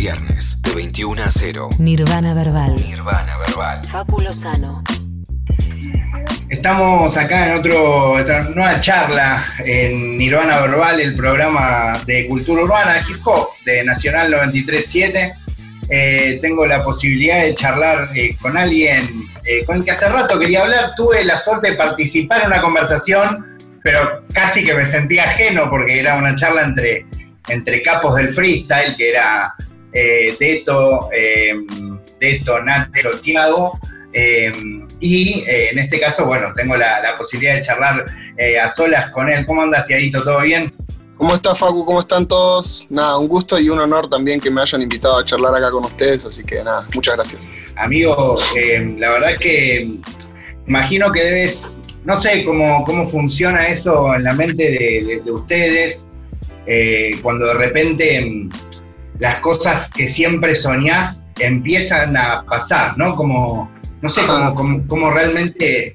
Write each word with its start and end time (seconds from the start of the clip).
Viernes 0.00 0.62
de 0.62 0.74
21 0.74 1.22
a 1.22 1.30
0. 1.30 1.68
Nirvana 1.78 2.32
Verbal. 2.32 2.74
Nirvana 2.74 3.36
Verbal. 3.36 3.84
Fáculo 3.84 4.32
Sano. 4.32 4.82
Estamos 6.48 7.14
acá 7.18 7.48
en 7.48 7.58
otro, 7.58 8.12
otra 8.12 8.44
nueva 8.44 8.80
charla 8.80 9.44
en 9.58 10.16
Nirvana 10.16 10.58
Verbal, 10.62 11.02
el 11.02 11.14
programa 11.14 12.00
de 12.06 12.26
cultura 12.28 12.62
urbana, 12.62 13.04
hip 13.06 13.18
hop 13.26 13.48
de 13.66 13.84
Nacional 13.84 14.30
937. 14.30 15.34
Eh, 15.90 16.38
tengo 16.40 16.64
la 16.64 16.82
posibilidad 16.82 17.42
de 17.42 17.54
charlar 17.54 18.08
eh, 18.14 18.34
con 18.40 18.56
alguien 18.56 19.06
eh, 19.44 19.66
con 19.66 19.76
el 19.76 19.84
que 19.84 19.90
hace 19.90 20.08
rato 20.08 20.38
quería 20.38 20.62
hablar. 20.62 20.94
Tuve 20.96 21.22
la 21.24 21.36
suerte 21.36 21.72
de 21.72 21.76
participar 21.76 22.40
en 22.40 22.46
una 22.46 22.62
conversación, 22.62 23.58
pero 23.82 24.24
casi 24.32 24.64
que 24.64 24.72
me 24.72 24.86
sentía 24.86 25.24
ajeno 25.24 25.68
porque 25.68 26.00
era 26.00 26.14
una 26.14 26.34
charla 26.36 26.62
entre, 26.62 27.04
entre 27.48 27.82
capos 27.82 28.16
del 28.16 28.30
freestyle, 28.30 28.96
que 28.96 29.10
era 29.10 29.54
Deto, 29.92 31.08
Deto, 32.20 32.60
Nacho, 32.62 33.10
Tiago. 33.22 33.78
y 35.00 35.44
en 35.46 35.78
este 35.78 35.98
caso, 36.00 36.26
bueno, 36.26 36.52
tengo 36.54 36.76
la, 36.76 37.00
la 37.00 37.16
posibilidad 37.16 37.54
de 37.56 37.62
charlar 37.62 38.04
a 38.62 38.68
solas 38.68 39.10
con 39.10 39.28
él. 39.28 39.46
¿Cómo 39.46 39.62
andas, 39.62 39.86
Tiadito? 39.86 40.22
¿Todo 40.22 40.40
bien? 40.40 40.72
¿Cómo 41.20 41.34
está 41.34 41.54
Facu? 41.54 41.84
¿Cómo 41.84 42.00
están 42.00 42.26
todos? 42.26 42.86
Nada, 42.88 43.18
un 43.18 43.28
gusto 43.28 43.60
y 43.60 43.68
un 43.68 43.78
honor 43.78 44.08
también 44.08 44.40
que 44.40 44.50
me 44.50 44.62
hayan 44.62 44.80
invitado 44.80 45.18
a 45.18 45.24
charlar 45.24 45.54
acá 45.54 45.70
con 45.70 45.84
ustedes, 45.84 46.24
así 46.24 46.42
que 46.42 46.64
nada, 46.64 46.86
muchas 46.94 47.14
gracias. 47.14 47.46
Amigo, 47.76 48.38
eh, 48.56 48.94
la 48.96 49.10
verdad 49.10 49.32
es 49.32 49.38
que 49.38 49.98
imagino 50.66 51.12
que 51.12 51.22
debes, 51.22 51.76
no 52.06 52.16
sé 52.16 52.42
cómo, 52.42 52.84
cómo 52.84 53.06
funciona 53.06 53.66
eso 53.68 54.14
en 54.14 54.24
la 54.24 54.32
mente 54.32 54.62
de, 55.22 55.30
ustedes, 55.30 56.08
eh, 56.66 57.10
cuando 57.20 57.48
de 57.48 57.54
repente 57.54 58.48
las 59.20 59.36
cosas 59.40 59.90
que 59.90 60.08
siempre 60.08 60.54
soñás 60.54 61.20
empiezan 61.38 62.16
a 62.16 62.42
pasar, 62.44 62.98
¿no? 62.98 63.12
Como, 63.12 63.70
no 64.00 64.08
sé 64.08 64.22
cómo, 64.26 64.84
cómo 64.88 65.10
realmente 65.10 65.92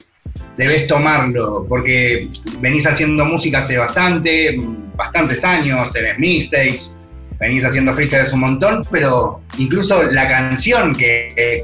debes 0.58 0.88
tomarlo, 0.88 1.66
porque 1.68 2.30
venís 2.60 2.86
haciendo 2.88 3.26
música 3.26 3.60
hace 3.60 3.78
bastante, 3.78 4.58
bastantes 4.96 5.44
años, 5.44 5.92
tenés 5.92 6.18
mixtapes, 6.20 6.92
venís 7.40 7.66
haciendo 7.66 7.94
freestyles 7.94 8.32
un 8.32 8.42
montón, 8.42 8.84
pero 8.92 9.42
incluso 9.58 10.04
la 10.04 10.28
canción 10.28 10.96
que, 10.96 11.62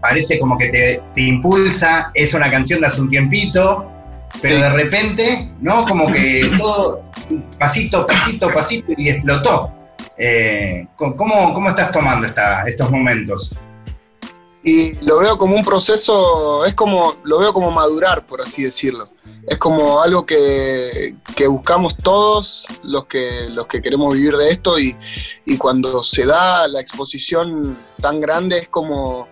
parece 0.00 0.38
como 0.38 0.56
que 0.56 0.68
te, 0.68 1.20
impulsa 1.20 2.10
es 2.14 2.34
una 2.34 2.50
canción 2.50 2.80
de 2.80 2.86
hace 2.86 3.00
un 3.00 3.10
tiempito, 3.10 3.90
pero 4.40 4.58
de 4.58 4.70
repente, 4.70 5.50
¿no? 5.60 5.84
Como 5.84 6.12
que 6.12 6.48
todo 6.56 7.02
pasito, 7.58 8.06
pasito, 8.06 8.52
pasito 8.52 8.92
y 8.96 9.08
explotó. 9.08 9.79
Eh, 10.22 10.86
¿cómo, 10.96 11.54
¿Cómo 11.54 11.70
estás 11.70 11.90
tomando 11.92 12.26
esta, 12.26 12.68
estos 12.68 12.90
momentos? 12.90 13.56
y 14.62 14.92
lo 15.04 15.18
veo 15.18 15.38
como 15.38 15.56
un 15.56 15.64
proceso, 15.64 16.64
es 16.66 16.74
como, 16.74 17.16
lo 17.24 17.38
veo 17.38 17.52
como 17.52 17.70
madurar, 17.70 18.26
por 18.26 18.42
así 18.42 18.62
decirlo. 18.62 19.08
Es 19.46 19.56
como 19.56 20.02
algo 20.02 20.26
que, 20.26 21.16
buscamos 21.48 21.96
todos 21.96 22.66
los 22.82 23.06
que, 23.06 23.48
los 23.48 23.66
que 23.66 23.80
queremos 23.80 24.14
vivir 24.14 24.36
de 24.36 24.50
esto 24.50 24.78
y, 24.78 24.96
cuando 25.58 26.02
se 26.02 26.26
da 26.26 26.68
la 26.68 26.80
exposición 26.80 27.78
tan 28.00 28.20
grande 28.20 28.58
es 28.58 28.68
como 28.68 29.28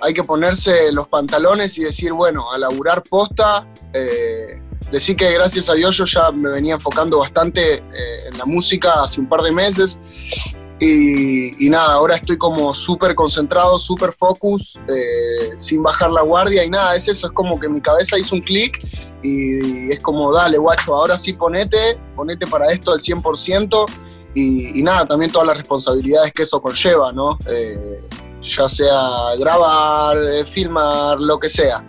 hay 0.00 0.14
que 0.14 0.22
ponerse 0.22 0.92
los 0.92 1.08
pantalones 1.08 1.76
y 1.78 1.84
decir, 1.84 2.12
bueno, 2.12 2.52
a 2.52 2.58
laburar 2.58 3.02
posta, 3.02 3.66
eh, 3.92 4.61
decir 4.92 5.16
que 5.16 5.32
gracias 5.32 5.68
a 5.68 5.74
Dios 5.74 5.96
yo 5.96 6.04
ya 6.04 6.30
me 6.30 6.50
venía 6.50 6.74
enfocando 6.74 7.18
bastante 7.18 7.76
eh, 7.78 7.82
en 8.26 8.38
la 8.38 8.44
música 8.44 9.02
hace 9.02 9.20
un 9.20 9.28
par 9.28 9.40
de 9.40 9.50
meses 9.50 9.98
y, 10.84 11.70
nada, 11.70 11.92
ahora 11.92 12.16
estoy 12.16 12.36
como 12.36 12.74
súper 12.74 13.14
concentrado, 13.14 13.78
súper 13.78 14.12
focus, 14.12 14.80
eh, 14.88 15.52
sin 15.56 15.80
bajar 15.80 16.10
la 16.10 16.22
guardia 16.22 16.64
y 16.64 16.70
nada, 16.70 16.96
es 16.96 17.06
eso, 17.06 17.28
es 17.28 17.32
como 17.32 17.58
que 17.60 17.68
mi 17.68 17.80
cabeza 17.80 18.18
hizo 18.18 18.34
un 18.34 18.40
clic 18.40 18.84
y, 19.22 19.92
es 19.92 20.02
como, 20.02 20.34
dale, 20.34 20.58
guacho, 20.58 20.92
ahora 20.92 21.16
sí 21.16 21.34
ponete, 21.34 22.00
ponete 22.16 22.48
para 22.48 22.72
esto 22.72 22.90
al 22.92 22.98
100% 22.98 23.86
y, 24.34 24.80
y 24.80 24.82
nada, 24.82 25.06
también 25.06 25.30
todas 25.30 25.46
las 25.46 25.56
responsabilidades 25.56 26.32
que 26.32 26.42
eso 26.42 26.60
conlleva, 26.60 27.12
¿no? 27.12 27.38
Eh, 27.46 28.02
ya 28.42 28.68
sea 28.68 29.36
grabar, 29.38 30.16
eh, 30.16 30.44
filmar, 30.44 31.18
lo 31.20 31.38
que 31.38 31.48
sea. 31.48 31.84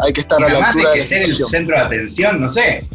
Hay 0.00 0.12
que 0.12 0.20
estar 0.20 0.42
a 0.42 0.48
la 0.48 0.66
altura 0.66 0.90
de 0.90 1.00
que 1.00 1.06
ser 1.06 1.22
el 1.22 1.30
centro 1.30 1.76
de 1.76 1.82
atención, 1.82 2.40
no 2.40 2.52
sé. 2.52 2.86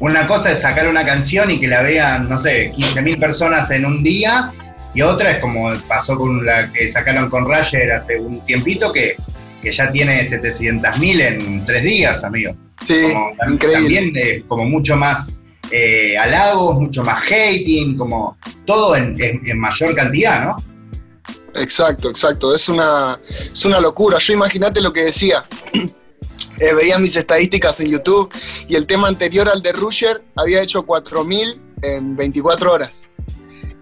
Una 0.00 0.26
cosa 0.26 0.52
es 0.52 0.60
sacar 0.60 0.88
una 0.88 1.04
canción 1.04 1.50
y 1.50 1.60
que 1.60 1.68
la 1.68 1.82
vean, 1.82 2.28
no 2.28 2.42
sé, 2.42 2.72
15.000 2.72 3.20
personas 3.20 3.70
en 3.70 3.86
un 3.86 4.02
día, 4.02 4.52
y 4.94 5.02
otra 5.02 5.32
es 5.32 5.38
como 5.40 5.72
pasó 5.88 6.16
con 6.16 6.44
la 6.44 6.72
que 6.72 6.88
sacaron 6.88 7.28
con 7.28 7.48
Rayer 7.48 7.92
hace 7.92 8.18
un 8.18 8.44
tiempito, 8.46 8.92
que, 8.92 9.16
ya 9.62 9.90
tiene 9.90 10.22
700.000 10.22 11.22
en 11.22 11.64
tres 11.64 11.82
días, 11.82 12.22
amigo. 12.22 12.54
Sí, 12.86 13.14
increíble. 13.50 13.72
También 13.82 14.12
es 14.14 14.42
como 14.44 14.64
mucho 14.64 14.94
más 14.94 15.38
eh, 15.70 16.18
halagos, 16.18 16.80
mucho 16.80 17.02
más 17.02 17.24
hating, 17.24 17.96
como 17.96 18.36
todo 18.66 18.94
en, 18.94 19.16
mayor 19.58 19.94
cantidad, 19.94 20.44
¿no? 20.44 20.56
Exacto, 21.54 22.10
exacto. 22.10 22.54
Es 22.54 22.68
una, 22.68 23.18
es 23.28 23.64
una 23.64 23.80
locura. 23.80 24.18
Yo 24.18 24.34
imagínate 24.34 24.80
lo 24.80 24.92
que 24.92 25.04
decía. 25.04 25.44
Eh, 26.58 26.72
veía 26.74 26.98
mis 26.98 27.16
estadísticas 27.16 27.80
en 27.80 27.88
YouTube 27.88 28.32
y 28.68 28.76
el 28.76 28.86
tema 28.86 29.08
anterior 29.08 29.48
al 29.48 29.60
de 29.60 29.72
Rusher 29.72 30.22
había 30.36 30.62
hecho 30.62 30.86
4.000 30.86 31.58
en 31.82 32.16
24 32.16 32.72
horas. 32.72 33.08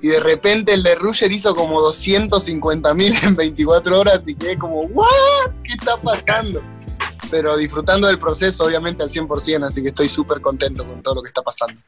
Y 0.00 0.08
de 0.08 0.20
repente 0.20 0.72
el 0.72 0.82
de 0.82 0.94
Rusher 0.94 1.30
hizo 1.30 1.54
como 1.54 1.80
250.000 1.80 3.24
en 3.28 3.36
24 3.36 4.00
horas 4.00 4.26
y 4.26 4.34
quedé 4.34 4.58
como, 4.58 4.82
¿what? 4.82 5.52
¿Qué 5.62 5.72
está 5.72 5.96
pasando? 5.96 6.62
Pero 7.30 7.56
disfrutando 7.56 8.08
del 8.08 8.18
proceso, 8.18 8.64
obviamente 8.64 9.02
al 9.02 9.10
100%, 9.10 9.64
así 9.64 9.80
que 9.82 9.88
estoy 9.88 10.08
súper 10.08 10.40
contento 10.40 10.84
con 10.84 11.02
todo 11.02 11.16
lo 11.16 11.22
que 11.22 11.28
está 11.28 11.42
pasando. 11.42 11.80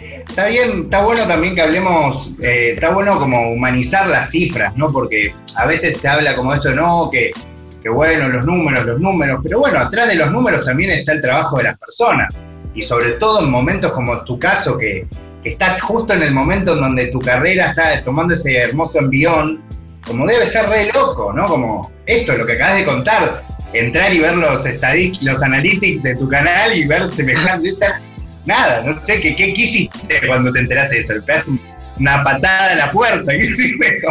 Está 0.00 0.46
bien, 0.46 0.84
está 0.84 1.04
bueno 1.04 1.26
también 1.26 1.54
que 1.54 1.62
hablemos, 1.62 2.28
eh, 2.40 2.72
está 2.74 2.92
bueno 2.92 3.18
como 3.18 3.52
humanizar 3.52 4.06
las 4.06 4.30
cifras, 4.30 4.76
¿no? 4.76 4.88
Porque 4.88 5.34
a 5.54 5.66
veces 5.66 5.98
se 5.98 6.08
habla 6.08 6.34
como 6.34 6.54
esto, 6.54 6.70
no, 6.74 7.10
que 7.10 7.32
bueno, 7.90 8.28
los 8.28 8.46
números, 8.46 8.86
los 8.86 9.00
números, 9.00 9.40
pero 9.42 9.58
bueno, 9.58 9.78
atrás 9.78 10.08
de 10.08 10.14
los 10.14 10.30
números 10.30 10.64
también 10.64 10.90
está 10.90 11.12
el 11.12 11.20
trabajo 11.20 11.58
de 11.58 11.64
las 11.64 11.78
personas. 11.78 12.34
Y 12.74 12.82
sobre 12.82 13.10
todo 13.12 13.40
en 13.40 13.50
momentos 13.50 13.92
como 13.92 14.24
tu 14.24 14.38
caso, 14.38 14.78
que, 14.78 15.06
estás 15.44 15.82
justo 15.82 16.14
en 16.14 16.22
el 16.22 16.32
momento 16.32 16.72
en 16.72 16.80
donde 16.80 17.08
tu 17.08 17.18
carrera 17.18 17.70
está 17.70 18.02
tomando 18.02 18.32
ese 18.32 18.56
hermoso 18.56 18.98
envión, 18.98 19.60
como 20.06 20.26
debe 20.26 20.46
ser 20.46 20.70
re 20.70 20.90
loco, 20.90 21.34
¿no? 21.34 21.46
Como 21.46 21.92
esto, 22.06 22.34
lo 22.34 22.46
que 22.46 22.54
acabas 22.54 22.78
de 22.78 22.84
contar, 22.86 23.42
entrar 23.74 24.14
y 24.14 24.20
ver 24.20 24.36
los 24.36 24.64
los 25.20 25.42
analytics 25.42 26.02
de 26.02 26.16
tu 26.16 26.28
canal 26.30 26.74
y 26.74 26.86
ver 26.86 27.08
semejante, 27.10 27.70
nada, 28.46 28.82
no 28.82 28.96
sé, 28.96 29.20
¿qué, 29.20 29.36
qué, 29.36 29.48
hiciste 29.48 30.26
cuando 30.26 30.50
te 30.50 30.60
enteraste 30.60 30.94
de 30.94 31.00
eso? 31.00 31.12
¿Le 31.12 31.22
una 31.98 32.24
patada 32.24 32.72
a 32.72 32.74
la 32.76 32.90
puerta? 32.90 33.30
¿Qué 33.32 33.36
hiciste? 33.36 34.02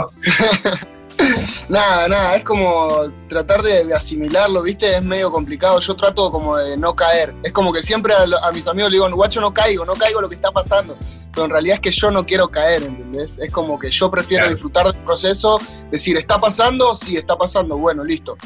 nada, 1.69 2.07
nada, 2.07 2.35
es 2.35 2.43
como 2.43 3.11
tratar 3.27 3.61
de, 3.61 3.93
asimilarlo, 3.93 4.61
¿viste? 4.61 4.97
Es 4.97 5.03
medio 5.03 5.31
complicado. 5.31 5.79
Yo 5.79 5.95
trato 5.95 6.31
como 6.31 6.57
de 6.57 6.77
no 6.77 6.95
caer. 6.95 7.35
Es 7.43 7.51
como 7.51 7.71
que 7.73 7.81
siempre 7.81 8.13
a, 8.13 8.51
mis 8.51 8.67
amigos 8.67 8.91
le 8.91 8.97
digo, 8.97 9.09
guacho, 9.11 9.41
no 9.41 9.53
caigo, 9.53 9.85
no 9.85 9.95
caigo 9.95 10.21
lo 10.21 10.29
que 10.29 10.35
está 10.35 10.51
pasando. 10.51 10.97
Pero 11.31 11.45
en 11.45 11.51
realidad 11.51 11.75
es 11.75 11.81
que 11.81 11.91
yo 11.91 12.11
no 12.11 12.25
quiero 12.25 12.47
caer, 12.49 12.83
¿entendés? 12.83 13.39
Es 13.39 13.51
como 13.51 13.79
que 13.79 13.89
yo 13.89 14.11
prefiero 14.11 14.47
disfrutar 14.49 14.91
del 14.91 15.01
proceso, 15.03 15.59
decir, 15.89 16.17
¿está 16.17 16.39
pasando? 16.39 16.95
Sí, 16.95 17.17
está 17.17 17.35
pasando, 17.37 17.77
bueno, 17.77 18.03
listo. 18.03 18.37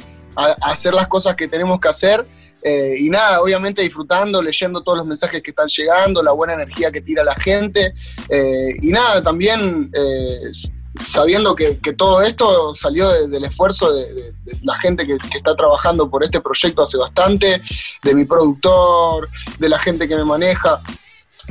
hacer 0.62 0.94
las 0.94 1.08
cosas 1.08 1.36
que 1.36 1.48
tenemos 1.48 1.80
que 1.80 1.88
hacer. 1.90 2.26
Eh, 2.64 2.96
y 3.00 3.10
nada, 3.10 3.42
obviamente 3.42 3.82
disfrutando, 3.82 4.42
leyendo 4.42 4.82
todos 4.82 4.98
los 4.98 5.08
mensajes 5.08 5.42
que 5.42 5.52
están 5.52 5.68
llegando, 5.68 6.24
la 6.24 6.32
buena 6.32 6.54
energía 6.54 6.92
que 6.92 7.02
tira 7.02 7.24
la 7.24 7.36
gente. 7.36 7.94
Eh, 8.30 8.74
y 8.82 8.92
nada, 8.92 9.22
también 9.22 9.92
eh, 9.94 10.52
sabiendo 11.00 11.56
que, 11.56 11.74
todo 11.98 12.22
esto 12.22 12.74
salió 12.74 13.10
del 13.28 13.46
esfuerzo 13.46 13.92
de, 13.94 14.34
la 14.64 14.76
gente 14.76 15.06
que, 15.06 15.18
está 15.36 15.56
trabajando 15.56 16.10
por 16.10 16.24
este 16.24 16.42
proyecto 16.42 16.84
hace 16.84 16.98
bastante, 16.98 17.62
de 18.04 18.16
mi 18.16 18.26
productor, 18.26 19.30
de 19.60 19.70
la 19.70 19.80
gente 19.80 20.08
que 20.08 20.16
me 20.16 20.26
maneja. 20.26 20.82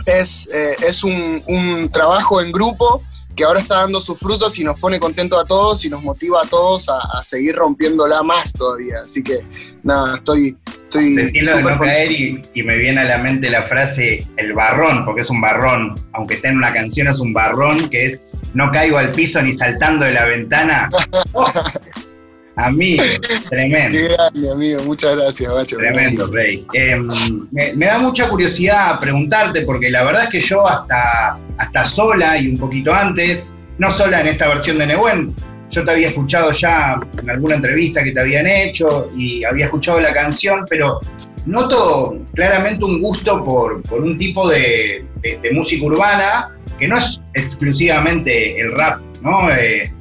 Es, 0.04 0.48
eh, 0.52 0.76
es 0.86 1.02
un, 1.04 1.90
trabajo 1.92 2.40
en 2.40 2.52
grupo 2.52 3.02
que 3.36 3.44
ahora 3.44 3.60
está 3.60 3.76
dando 3.76 4.00
sus 4.00 4.18
frutos 4.18 4.58
y 4.58 4.64
nos 4.64 4.80
pone 4.80 4.98
contentos 4.98 5.38
a 5.40 5.44
todos 5.44 5.84
y 5.84 5.90
nos 5.90 6.02
motiva 6.02 6.42
a 6.42 6.46
todos 6.46 6.88
a, 6.88 7.22
seguir 7.22 7.54
rompiéndola 7.54 8.22
más 8.22 8.52
todavía. 8.52 9.02
Así 9.04 9.22
que 9.22 9.40
nada, 9.82 10.16
estoy... 10.16 10.56
estoy 10.64 11.16
de 11.16 11.62
no 11.62 11.78
caer 11.78 12.10
y, 12.10 12.42
y, 12.54 12.62
me 12.62 12.76
viene 12.76 13.02
a 13.02 13.04
la 13.04 13.18
mente 13.18 13.50
la 13.50 13.62
frase 13.62 14.26
el 14.36 14.54
barrón, 14.54 15.04
porque 15.04 15.20
es 15.20 15.30
un 15.30 15.40
barrón, 15.40 15.94
aunque 16.14 16.34
esté 16.34 16.48
en 16.48 16.56
una 16.56 16.72
canción 16.72 17.08
es 17.08 17.20
un 17.20 17.32
barrón, 17.32 17.88
que 17.90 18.06
es 18.06 18.20
no 18.54 18.70
caigo 18.70 18.96
al 18.96 19.12
piso 19.12 19.42
ni 19.42 19.54
saltando 19.54 20.06
de 20.06 20.12
la 20.12 20.24
ventana. 20.24 20.88
amigo, 22.56 23.02
tremendo. 23.48 23.98
Qué 23.98 24.08
grande, 24.08 24.50
amigo, 24.50 24.82
muchas 24.84 25.14
gracias, 25.16 25.52
Bacho. 25.52 25.76
Tremendo, 25.76 26.26
Rey. 26.32 26.66
Em, 26.72 27.08
me, 27.52 27.86
da 27.86 27.98
mucha 27.98 28.28
curiosidad 28.28 28.98
preguntarte, 29.00 29.62
porque 29.62 29.90
la 29.90 30.04
verdad 30.04 30.24
es 30.24 30.30
que 30.30 30.40
yo 30.40 30.66
hasta, 30.66 31.38
hasta 31.58 31.84
sola 31.84 32.38
y 32.38 32.48
un 32.48 32.58
poquito 32.58 32.92
antes, 32.94 33.50
no 33.78 33.90
solo 33.90 34.16
en 34.16 34.26
esta 34.28 34.48
versión 34.48 34.78
de 34.78 34.86
Nehuen, 34.86 35.34
yo 35.70 35.84
te 35.84 35.90
había 35.90 36.08
escuchado 36.08 36.52
ya 36.52 36.98
en 37.20 37.28
alguna 37.30 37.56
entrevista 37.56 38.02
que 38.02 38.12
te 38.12 38.20
habían 38.20 38.46
hecho 38.46 39.10
y 39.16 39.44
había 39.44 39.66
escuchado 39.66 40.00
la 40.00 40.12
canción, 40.14 40.64
pero 40.70 41.00
noto 41.44 42.16
claramente 42.34 42.84
un 42.84 43.00
gusto 43.02 43.44
por, 43.44 43.82
por 43.82 44.00
un 44.00 44.16
tipo 44.16 44.48
de, 44.48 45.04
de- 45.20 45.38
de 45.42 45.50
música 45.52 45.84
urbana 45.84 46.48
que 46.78 46.88
no 46.88 46.96
es 46.98 47.22
exclusivamente 47.34 48.60
el 48.60 48.72
rap, 48.76 49.00
¿no? 49.22 49.50
Eh, 49.50 49.92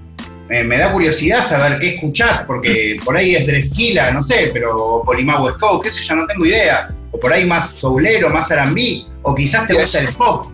me, 0.49 0.63
me 0.63 0.77
da 0.77 0.91
curiosidad 0.91 1.41
saber 1.47 1.79
qué 1.79 1.93
escuchás, 1.93 2.41
porque 2.45 2.97
por 3.03 3.17
ahí 3.17 3.35
es 3.35 3.47
Drefkila, 3.47 4.11
no 4.11 4.21
sé, 4.23 4.51
pero 4.53 4.75
o 4.75 5.03
Polimau 5.03 5.49
Scout, 5.49 5.83
qué 5.83 5.91
sé 5.91 6.01
yo, 6.01 6.15
no 6.15 6.27
tengo 6.27 6.45
idea. 6.45 6.89
O 7.11 7.19
por 7.19 7.31
ahí 7.33 7.45
más 7.45 7.71
soulero, 7.75 8.29
más 8.29 8.51
R&B, 8.51 9.05
o 9.23 9.33
quizás 9.33 9.67
te 9.67 9.73
Yes. 9.73 9.81
gusta 9.81 9.99
el 10.01 10.07
pop. 10.15 10.45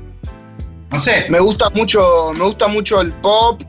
No 0.91 0.99
sé. 1.01 1.25
Me 1.29 1.39
gusta 1.39 1.69
mucho, 1.71 2.31
me 2.33 2.43
gusta 2.43 2.67
mucho 2.67 3.01
el 3.01 3.11
pop, 3.13 3.61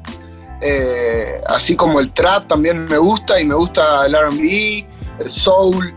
eh, 0.61 1.41
así 1.49 1.75
como 1.75 1.99
el 2.01 2.13
trap 2.13 2.47
también 2.49 2.85
me 2.85 2.99
gusta 2.99 3.41
y 3.41 3.45
me 3.45 3.55
gusta 3.55 4.07
el 4.07 4.15
R&B, 4.15 4.87
el 5.21 5.31
soul, 5.31 5.95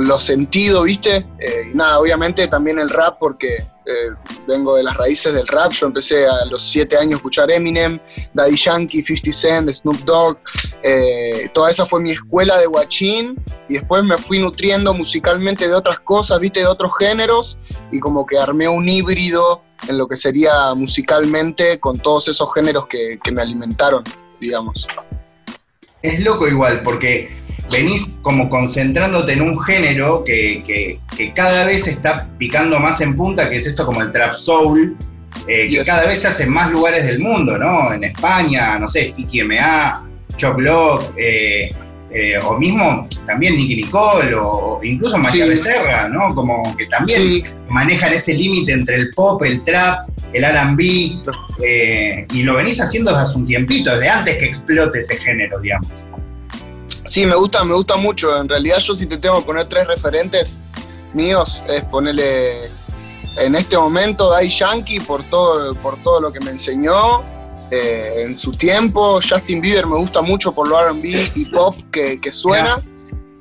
los 0.00 0.24
sentidos, 0.24 0.84
¿viste? 0.84 1.16
Eh, 1.38 1.70
y 1.72 1.76
nada, 1.76 2.00
obviamente 2.00 2.48
también 2.48 2.78
el 2.80 2.90
rap 2.90 3.16
porque 3.20 3.58
eh, 3.86 4.14
vengo 4.46 4.76
de 4.76 4.82
las 4.82 4.96
raíces 4.96 5.32
del 5.34 5.46
rap. 5.46 5.72
Yo 5.72 5.86
empecé 5.86 6.26
a 6.26 6.44
los 6.50 6.62
siete 6.62 6.96
años 6.96 7.14
a 7.14 7.16
escuchar 7.16 7.50
Eminem, 7.50 7.98
Daddy 8.32 8.56
Yankee, 8.56 9.02
50 9.02 9.32
Cent, 9.32 9.70
Snoop 9.70 9.98
Dogg. 10.00 10.38
eh, 10.82 11.50
toda 11.52 11.70
esa 11.70 11.86
fue 11.86 12.00
mi 12.00 12.10
escuela 12.10 12.58
de 12.58 12.66
guachín 12.66 13.42
y 13.68 13.74
después 13.74 14.04
me 14.04 14.18
fui 14.18 14.38
nutriendo 14.38 14.94
musicalmente 14.94 15.68
de 15.68 15.74
otras 15.74 15.98
cosas, 16.00 16.40
¿viste? 16.40 16.60
De 16.60 16.66
otros 16.66 16.92
géneros 16.98 17.58
y 17.92 18.00
como 18.00 18.26
que 18.26 18.38
armé 18.38 18.68
un 18.68 18.88
híbrido 18.88 19.62
en 19.88 19.98
lo 19.98 20.08
que 20.08 20.16
sería 20.16 20.74
musicalmente 20.74 21.78
con 21.78 21.98
todos 21.98 22.28
esos 22.28 22.52
géneros 22.54 22.86
que, 22.86 23.18
que 23.22 23.32
me 23.32 23.42
alimentaron, 23.42 24.02
digamos. 24.40 24.86
Es 26.02 26.22
loco 26.22 26.46
igual, 26.46 26.82
porque 26.82 27.43
venís 27.70 28.14
como 28.22 28.48
concentrándote 28.50 29.32
en 29.32 29.42
un 29.42 29.60
género 29.60 30.22
que, 30.24 30.62
que- 30.66 30.98
que 31.16 31.32
cada 31.32 31.64
vez 31.64 31.86
está 31.86 32.28
picando 32.38 32.78
más 32.80 33.00
en 33.00 33.14
punta, 33.16 33.48
que 33.48 33.56
es 33.56 33.66
esto 33.66 33.86
como 33.86 34.02
el 34.02 34.12
trap 34.12 34.32
soul, 34.36 34.96
eh, 35.48 35.66
que 35.68 35.68
Yes. 35.68 35.84
cada 35.88 36.06
vez 36.06 36.20
se 36.22 36.28
hace 36.28 36.42
en 36.44 36.50
más 36.50 36.70
lugares 36.70 37.04
del 37.06 37.18
mundo, 37.20 37.58
¿no? 37.58 37.92
En 37.92 38.04
España, 38.04 38.78
no 38.78 38.86
sé, 38.88 39.12
Tiki 39.16 39.42
MA, 39.42 40.02
Chop 40.36 40.58
eh, 41.16 41.70
eh, 42.10 42.38
o 42.44 42.56
mismo 42.58 43.08
también 43.26 43.56
Nicky 43.56 43.76
Nicole, 43.76 44.34
o, 44.34 44.46
o 44.78 44.84
incluso 44.84 45.18
María 45.18 45.44
Sí. 45.44 45.50
Becerra, 45.50 46.08
¿no? 46.08 46.28
Como 46.34 46.62
que 46.76 46.86
también 46.86 47.20
Sí, 47.20 47.42
manejan 47.68 48.12
ese 48.12 48.34
límite 48.34 48.70
entre 48.72 48.96
el 48.96 49.10
pop, 49.10 49.42
el 49.42 49.64
trap, 49.64 50.08
el 50.32 50.44
RB, 50.44 51.20
eh, 51.64 52.26
y 52.32 52.42
lo 52.42 52.54
venís 52.54 52.80
haciendo 52.80 53.10
desde 53.10 53.24
hace 53.24 53.36
un 53.36 53.46
tiempito, 53.46 53.90
desde 53.92 54.08
antes 54.08 54.36
que 54.38 54.44
explote 54.46 54.98
ese 55.00 55.16
género, 55.16 55.58
digamos. 55.60 55.88
Sí, 57.14 57.26
me 57.26 57.36
gusta, 57.36 57.62
me 57.62 57.74
gusta 57.74 57.96
mucho. 57.96 58.36
En 58.36 58.48
realidad 58.48 58.78
yo 58.78 58.96
si 58.96 59.06
te 59.06 59.16
tengo 59.18 59.38
que 59.38 59.46
poner 59.46 59.68
tres 59.68 59.86
referentes 59.86 60.58
míos, 61.12 61.62
es 61.68 61.84
ponerle 61.84 62.72
en 63.36 63.54
este 63.54 63.78
momento 63.78 64.30
Dai 64.30 64.48
Yankee 64.48 64.98
por 64.98 65.22
todo, 65.30 65.74
por 65.76 65.96
todo 66.02 66.20
lo 66.20 66.32
que 66.32 66.40
me 66.40 66.50
enseñó 66.50 67.22
eh, 67.70 68.24
en 68.26 68.36
su 68.36 68.50
tiempo. 68.50 69.20
Justin 69.22 69.60
Bieber 69.60 69.86
me 69.86 69.96
gusta 69.96 70.22
mucho 70.22 70.52
por 70.52 70.66
lo 70.66 70.76
RB 70.90 71.04
y 71.36 71.44
pop 71.52 71.76
que, 71.92 72.20
que 72.20 72.32
suena. 72.32 72.82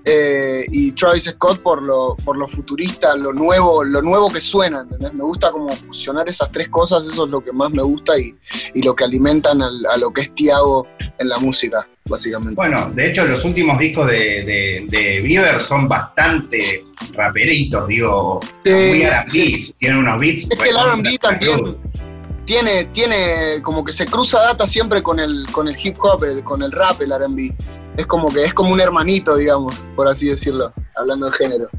Eh, 0.05 0.65
y 0.71 0.91
Travis 0.91 1.23
Scott 1.25 1.59
por 1.61 1.81
lo, 1.81 2.15
por 2.25 2.37
lo 2.37 2.47
futurista, 2.47 3.15
lo 3.15 3.31
nuevo, 3.31 3.83
lo 3.85 4.01
nuevo 4.01 4.29
que 4.29 4.41
suena, 4.41 4.81
¿entendés? 4.81 5.13
Me 5.13 5.23
gusta 5.23 5.49
como 5.51 5.73
fusionar 5.75 6.27
esas 6.27 6.51
tres 6.51 6.67
cosas, 6.69 7.07
eso 7.07 7.23
es 7.25 7.31
lo 7.31 7.41
que 7.41 7.53
más 7.53 7.71
me 7.71 7.81
gusta 7.83 8.17
y, 8.19 8.35
y 8.73 8.81
lo 8.83 8.93
que 8.95 9.05
alimentan 9.05 9.61
al- 9.61 9.85
a 9.85 9.95
lo 9.97 10.11
que 10.11 10.21
es 10.23 10.35
Tiago 10.35 10.85
en 10.99 11.29
la 11.29 11.37
música, 11.37 11.87
básicamente. 12.09 12.55
Bueno, 12.55 12.91
de 12.93 13.09
hecho 13.11 13.23
los 13.25 13.45
últimos 13.45 13.79
discos 13.79 14.07
de, 14.07 14.17
de, 14.43 14.85
de 14.89 15.21
Bieber 15.21 15.61
son 15.61 15.87
bastante 15.87 16.83
raperitos, 17.13 17.87
digo, 17.87 18.41
muy 18.65 19.03
R&B, 19.03 19.29
sí. 19.29 19.75
tienen 19.79 19.99
unos 19.99 20.19
beats. 20.19 20.47
Es 20.51 20.59
que 20.59 20.69
el 20.69 20.75
R&B 20.75 21.17
también 21.17 21.77
tiene, 22.45 22.85
tiene 22.85 23.61
como 23.61 23.85
que 23.85 23.93
se 23.93 24.05
cruza 24.05 24.39
data 24.41 24.67
siempre 24.67 25.01
con 25.01 25.19
el, 25.21 25.47
con 25.51 25.69
el 25.69 25.77
hip 25.81 25.95
hop, 26.01 26.25
el- 26.25 26.43
con 26.43 26.61
el 26.61 26.73
rap, 26.73 26.99
el 27.01 27.11
R&B. 27.13 27.55
Es 27.97 28.05
como 28.05 28.31
que 28.31 28.43
es 28.43 28.53
como 28.53 28.71
un 28.73 28.79
hermanito, 28.81 29.35
digamos, 29.37 29.87
por 29.95 30.07
así 30.07 30.29
decirlo, 30.29 30.73
hablando 30.95 31.27
de 31.27 31.31
género. 31.33 31.69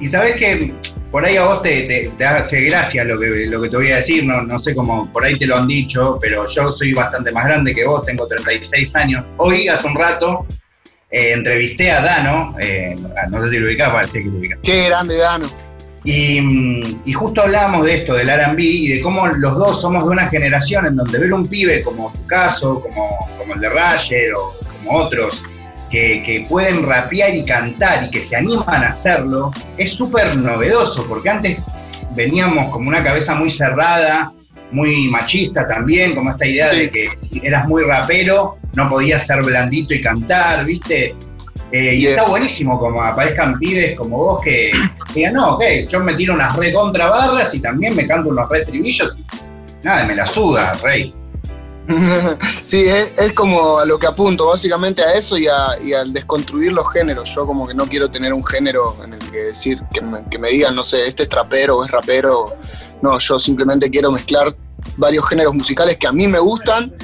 Y 0.00 0.06
sabes 0.08 0.36
que 0.36 0.72
por 1.10 1.24
ahí 1.24 1.36
a 1.36 1.44
vos 1.44 1.62
te, 1.62 1.82
te- 1.82 2.10
te 2.16 2.24
hace 2.24 2.62
gracia 2.62 3.04
lo 3.04 3.18
que, 3.18 3.26
lo 3.46 3.60
que 3.60 3.68
te 3.68 3.76
voy 3.76 3.90
a 3.92 3.96
decir, 3.96 4.24
no, 4.24 4.42
no 4.42 4.58
sé 4.58 4.74
cómo 4.74 5.12
por 5.12 5.24
ahí 5.24 5.38
te 5.38 5.46
lo 5.46 5.56
han 5.56 5.66
dicho, 5.66 6.18
pero 6.20 6.46
yo 6.46 6.72
soy 6.72 6.92
bastante 6.92 7.32
más 7.32 7.44
grande 7.44 7.74
que 7.74 7.84
vos, 7.86 8.04
tengo 8.06 8.26
36 8.26 8.94
años. 8.96 9.24
Hoy, 9.36 9.68
hace 9.68 9.86
un 9.86 9.94
rato, 9.94 10.46
eh, 11.10 11.32
entrevisté 11.32 11.90
a 11.90 12.00
Dano, 12.02 12.56
eh, 12.60 12.94
no 13.30 13.42
sé 13.44 13.50
si 13.50 13.58
lo 13.58 13.66
ubicás, 13.66 13.90
parece 13.90 14.22
que 14.22 14.28
lo 14.30 14.38
ubicás. 14.38 14.58
Qué 14.62 14.84
grande 14.86 15.16
Dano. 15.18 15.48
Y, 16.02 16.38
y 17.04 17.12
justo 17.12 17.42
hablábamos 17.42 17.84
de 17.84 17.96
esto, 17.96 18.14
del 18.14 18.28
RB, 18.30 18.58
y 18.60 18.88
de 18.88 19.02
cómo 19.02 19.26
los 19.26 19.54
dos 19.58 19.80
somos 19.82 20.04
de 20.04 20.08
una 20.10 20.28
generación 20.30 20.86
en 20.86 20.96
donde 20.96 21.18
ver 21.18 21.32
un 21.34 21.46
pibe 21.46 21.82
como 21.82 22.10
tu 22.12 22.26
caso, 22.26 22.80
como, 22.80 23.18
como 23.38 23.54
el 23.54 23.60
de 23.60 23.68
Rayer 23.68 24.32
o 24.34 24.54
como 24.84 24.98
otros, 24.98 25.42
que, 25.90 26.22
que 26.24 26.46
pueden 26.48 26.86
rapear 26.86 27.34
y 27.34 27.44
cantar 27.44 28.04
y 28.04 28.10
que 28.10 28.22
se 28.22 28.36
animan 28.36 28.84
a 28.84 28.88
hacerlo, 28.88 29.50
es 29.76 29.90
súper 29.92 30.36
novedoso, 30.36 31.06
porque 31.08 31.30
antes 31.30 31.58
veníamos 32.14 32.70
como 32.70 32.88
una 32.88 33.02
cabeza 33.02 33.34
muy 33.34 33.50
cerrada, 33.50 34.32
muy 34.70 35.08
machista 35.08 35.66
también, 35.66 36.14
como 36.14 36.30
esta 36.30 36.46
idea 36.46 36.70
Sí. 36.70 36.76
de 36.78 36.90
que 36.90 37.08
si 37.18 37.40
eras 37.44 37.66
muy 37.66 37.82
rapero, 37.82 38.56
no 38.74 38.88
podías 38.88 39.26
ser 39.26 39.42
blandito 39.42 39.92
y 39.94 40.00
cantar, 40.00 40.64
¿viste? 40.64 41.14
Eh, 41.72 41.94
y 41.94 42.00
Yeah. 42.00 42.10
está 42.10 42.24
buenísimo 42.28 42.78
como 42.78 43.02
aparezcan 43.02 43.58
pibes 43.58 43.96
como 43.96 44.16
vos 44.16 44.42
que 44.44 44.70
digan, 45.14 45.34
no, 45.34 45.54
ok, 45.54 45.62
yo 45.88 46.00
me 46.00 46.14
tiro 46.14 46.34
unas 46.34 46.54
re 46.56 46.72
contra 46.72 47.08
barras 47.08 47.52
y 47.54 47.60
también 47.60 47.94
me 47.96 48.06
canto 48.06 48.28
unos 48.30 48.48
re 48.48 48.60
estribillos 48.60 49.16
y 49.18 49.24
nada, 49.84 50.04
me 50.04 50.14
la 50.14 50.26
suda, 50.26 50.72
rey. 50.82 51.12
sí, 52.64 52.84
es, 52.86 53.32
como 53.32 53.78
a 53.78 53.84
lo 53.84 53.98
que 53.98 54.06
apunto, 54.06 54.46
básicamente 54.46 55.02
a 55.02 55.14
eso 55.14 55.36
y, 55.38 55.48
al 55.48 56.12
desconstruir 56.12 56.72
los 56.72 56.90
géneros. 56.92 57.34
Yo 57.34 57.46
como 57.46 57.66
que 57.66 57.74
no 57.74 57.86
quiero 57.86 58.10
tener 58.10 58.32
un 58.32 58.44
género 58.44 58.96
en 59.04 59.14
el 59.14 59.30
que 59.30 59.38
decir, 59.38 59.80
que 59.92 60.00
me, 60.00 60.24
que 60.28 60.38
me 60.38 60.50
digan, 60.50 60.74
no 60.74 60.84
sé, 60.84 61.06
este 61.06 61.24
es 61.24 61.28
trapero 61.28 61.78
o 61.78 61.84
es 61.84 61.90
rapero. 61.90 62.54
No, 63.02 63.18
yo 63.18 63.38
simplemente 63.38 63.90
quiero 63.90 64.10
mezclar 64.12 64.54
varios 64.96 65.28
géneros 65.28 65.54
musicales 65.54 65.98
que 65.98 66.06
a 66.06 66.12
mí 66.12 66.28
me 66.28 66.38
gustan. 66.38 66.94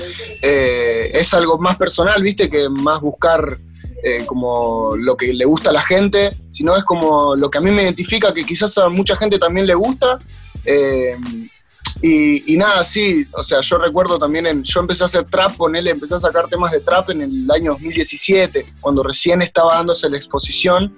Eh, 0.42 1.10
es 1.12 1.34
algo 1.34 1.58
más 1.58 1.76
personal, 1.76 2.22
viste, 2.22 2.48
que 2.48 2.68
más 2.68 3.00
buscar 3.00 3.58
eh, 4.02 4.24
como 4.26 4.94
lo 4.96 5.16
que 5.16 5.32
le 5.32 5.44
gusta 5.44 5.70
a 5.70 5.72
la 5.72 5.82
gente, 5.82 6.30
sino 6.48 6.76
es 6.76 6.84
como 6.84 7.34
lo 7.34 7.50
que 7.50 7.58
a 7.58 7.60
mí 7.60 7.70
me 7.70 7.82
identifica, 7.82 8.32
que 8.32 8.44
quizás 8.44 8.76
a 8.78 8.88
mucha 8.88 9.16
gente 9.16 9.38
también 9.38 9.66
le 9.66 9.74
gusta. 9.74 10.18
Eh, 10.64 11.16
y, 12.02 12.54
y 12.54 12.56
nada, 12.56 12.84
sí, 12.84 13.26
o 13.32 13.42
sea, 13.42 13.60
yo 13.62 13.78
recuerdo 13.78 14.18
también, 14.18 14.46
en, 14.46 14.62
yo 14.62 14.80
empecé 14.80 15.02
a 15.02 15.06
hacer 15.06 15.24
trap, 15.24 15.56
con 15.56 15.74
él, 15.76 15.86
empecé 15.88 16.14
a 16.16 16.18
sacar 16.20 16.48
temas 16.48 16.72
de 16.72 16.80
trap 16.80 17.10
en 17.10 17.22
el 17.22 17.50
año 17.50 17.72
2017, 17.72 18.66
cuando 18.80 19.02
recién 19.02 19.40
estaba 19.42 19.74
dándose 19.76 20.08
la 20.10 20.16
exposición 20.16 20.94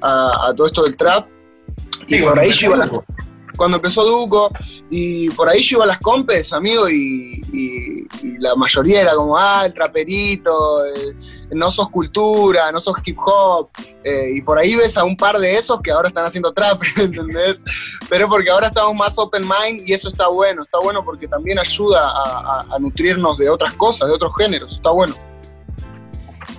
a, 0.00 0.48
a 0.48 0.54
todo 0.54 0.66
esto 0.66 0.82
del 0.84 0.96
trap. 0.96 1.28
Y 2.06 2.20
por 2.22 2.38
ahí 2.38 2.50
yo 2.52 2.66
iba 2.68 2.76
a 2.76 2.78
las- 2.78 2.90
cuando 3.56 3.76
empezó 3.78 4.04
Duco, 4.04 4.50
y 4.88 5.30
por 5.30 5.48
ahí 5.48 5.62
yo 5.62 5.78
iba 5.78 5.84
a 5.84 5.88
las 5.88 5.98
compes, 5.98 6.52
amigo, 6.52 6.88
y, 6.88 7.42
y- 7.52 8.06
y 8.22 8.38
la 8.38 8.54
mayoría 8.54 9.00
era 9.02 9.14
como, 9.14 9.36
ah, 9.36 9.64
el 9.66 9.74
traperito, 9.74 10.84
eh, 10.86 11.16
no 11.50 11.70
sos 11.70 11.88
cultura, 11.90 12.70
no 12.72 12.80
sos 12.80 12.96
hip 13.04 13.16
hop, 13.24 13.68
eh, 14.04 14.26
y 14.36 14.42
por 14.42 14.58
ahí 14.58 14.74
ves 14.76 14.96
a 14.96 15.04
un 15.04 15.16
par 15.16 15.38
de 15.38 15.56
esos 15.56 15.80
que 15.80 15.90
ahora 15.90 16.08
están 16.08 16.24
haciendo 16.26 16.52
trap, 16.52 16.82
¿entendés? 17.02 17.64
Pero 18.08 18.28
porque 18.28 18.50
ahora 18.50 18.66
estamos 18.68 18.94
más 18.94 19.18
open 19.18 19.42
mind 19.42 19.88
y 19.88 19.92
eso 19.92 20.08
está 20.10 20.28
bueno, 20.28 20.62
está 20.64 20.78
bueno 20.78 21.04
porque 21.04 21.26
también 21.28 21.58
ayuda 21.58 22.00
a, 22.08 22.38
a- 22.70 22.76
a 22.76 22.78
nutrirnos 22.78 23.38
de 23.38 23.48
otras 23.48 23.72
cosas, 23.74 24.08
de 24.08 24.14
otros 24.14 24.32
géneros, 24.38 24.74
está 24.74 24.90
bueno. 24.90 25.14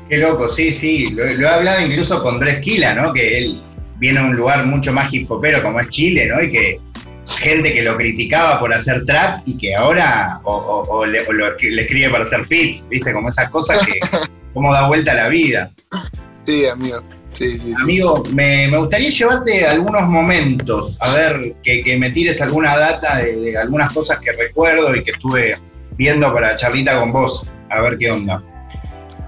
Qué 0.08 0.18
loco, 0.18 0.50
sí, 0.50 0.72
sí, 0.74 1.10
lo, 1.12 1.24
lo 1.26 1.48
he 1.48 1.50
hablado 1.50 1.82
incluso 1.82 2.22
con 2.24 2.38
Dres 2.38 2.62
Kila, 2.64 2.94
¿no? 2.96 3.14
Que 3.14 3.38
él 3.40 3.62
viene 3.98 4.20
a 4.20 4.24
un 4.24 4.36
lugar 4.36 4.66
mucho 4.66 4.92
más 4.92 5.12
hip 5.14 5.30
hopero 5.30 5.62
como 5.62 5.80
es 5.80 5.90
Chile, 5.90 6.26
¿no? 6.28 6.42
Y 6.42 6.52
que 6.52 6.82
gente 7.28 7.72
que 7.74 7.84
lo 7.84 7.96
criticaba 7.96 8.60
por 8.60 8.74
hacer 8.74 9.06
trap 9.06 9.48
y 9.48 9.56
que 9.56 9.76
ahora 9.76 10.40
o, 10.44 10.52
o- 10.56 10.98
o 10.98 11.06
le, 11.06 11.22
o 11.28 11.32
lo 11.34 11.46
escri- 11.56 11.72
le 11.76 11.84
escribe 11.84 12.10
para 12.10 12.24
hacer 12.24 12.44
fits, 12.46 12.88
¿viste? 12.90 13.14
Como 13.14 13.30
esas 13.30 13.50
cosas 13.52 13.86
que 13.86 14.00
como 14.54 14.74
da 14.74 14.88
vuelta 14.88 15.14
la 15.14 15.28
vida. 15.28 15.72
Sí, 16.44 16.66
amigo. 16.68 17.02
Sí, 17.34 17.52
sí, 17.52 17.60
sí. 17.60 17.74
Amigo, 17.82 18.24
me, 18.34 18.68
me 18.68 18.78
gustaría 18.78 19.10
llevarte 19.10 19.66
algunos 19.66 20.04
momentos, 20.08 20.98
a 21.00 21.16
ver, 21.16 21.56
que, 21.64 21.84
que 21.84 21.98
me 21.98 22.10
tires 22.10 22.42
alguna 22.42 22.76
data 22.76 23.18
de, 23.18 23.36
de 23.36 23.58
algunas 23.58 23.94
cosas 23.94 24.20
que 24.20 24.32
recuerdo 24.32 24.96
y 24.96 25.04
que 25.04 25.12
estuve 25.12 25.58
viendo 26.00 26.34
para 26.34 26.58
charlita 26.58 27.00
con 27.00 27.12
vos, 27.12 27.46
a 27.70 27.82
ver 27.82 27.98
qué 27.98 28.12
onda. 28.12 28.42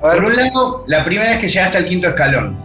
Por 0.01 0.25
un 0.25 0.35
lado, 0.35 0.83
la 0.87 1.05
primera 1.05 1.29
vez 1.29 1.39
que 1.39 1.47
llegaste 1.47 1.77
al 1.77 1.85
quinto 1.85 2.07
escalón. 2.07 2.57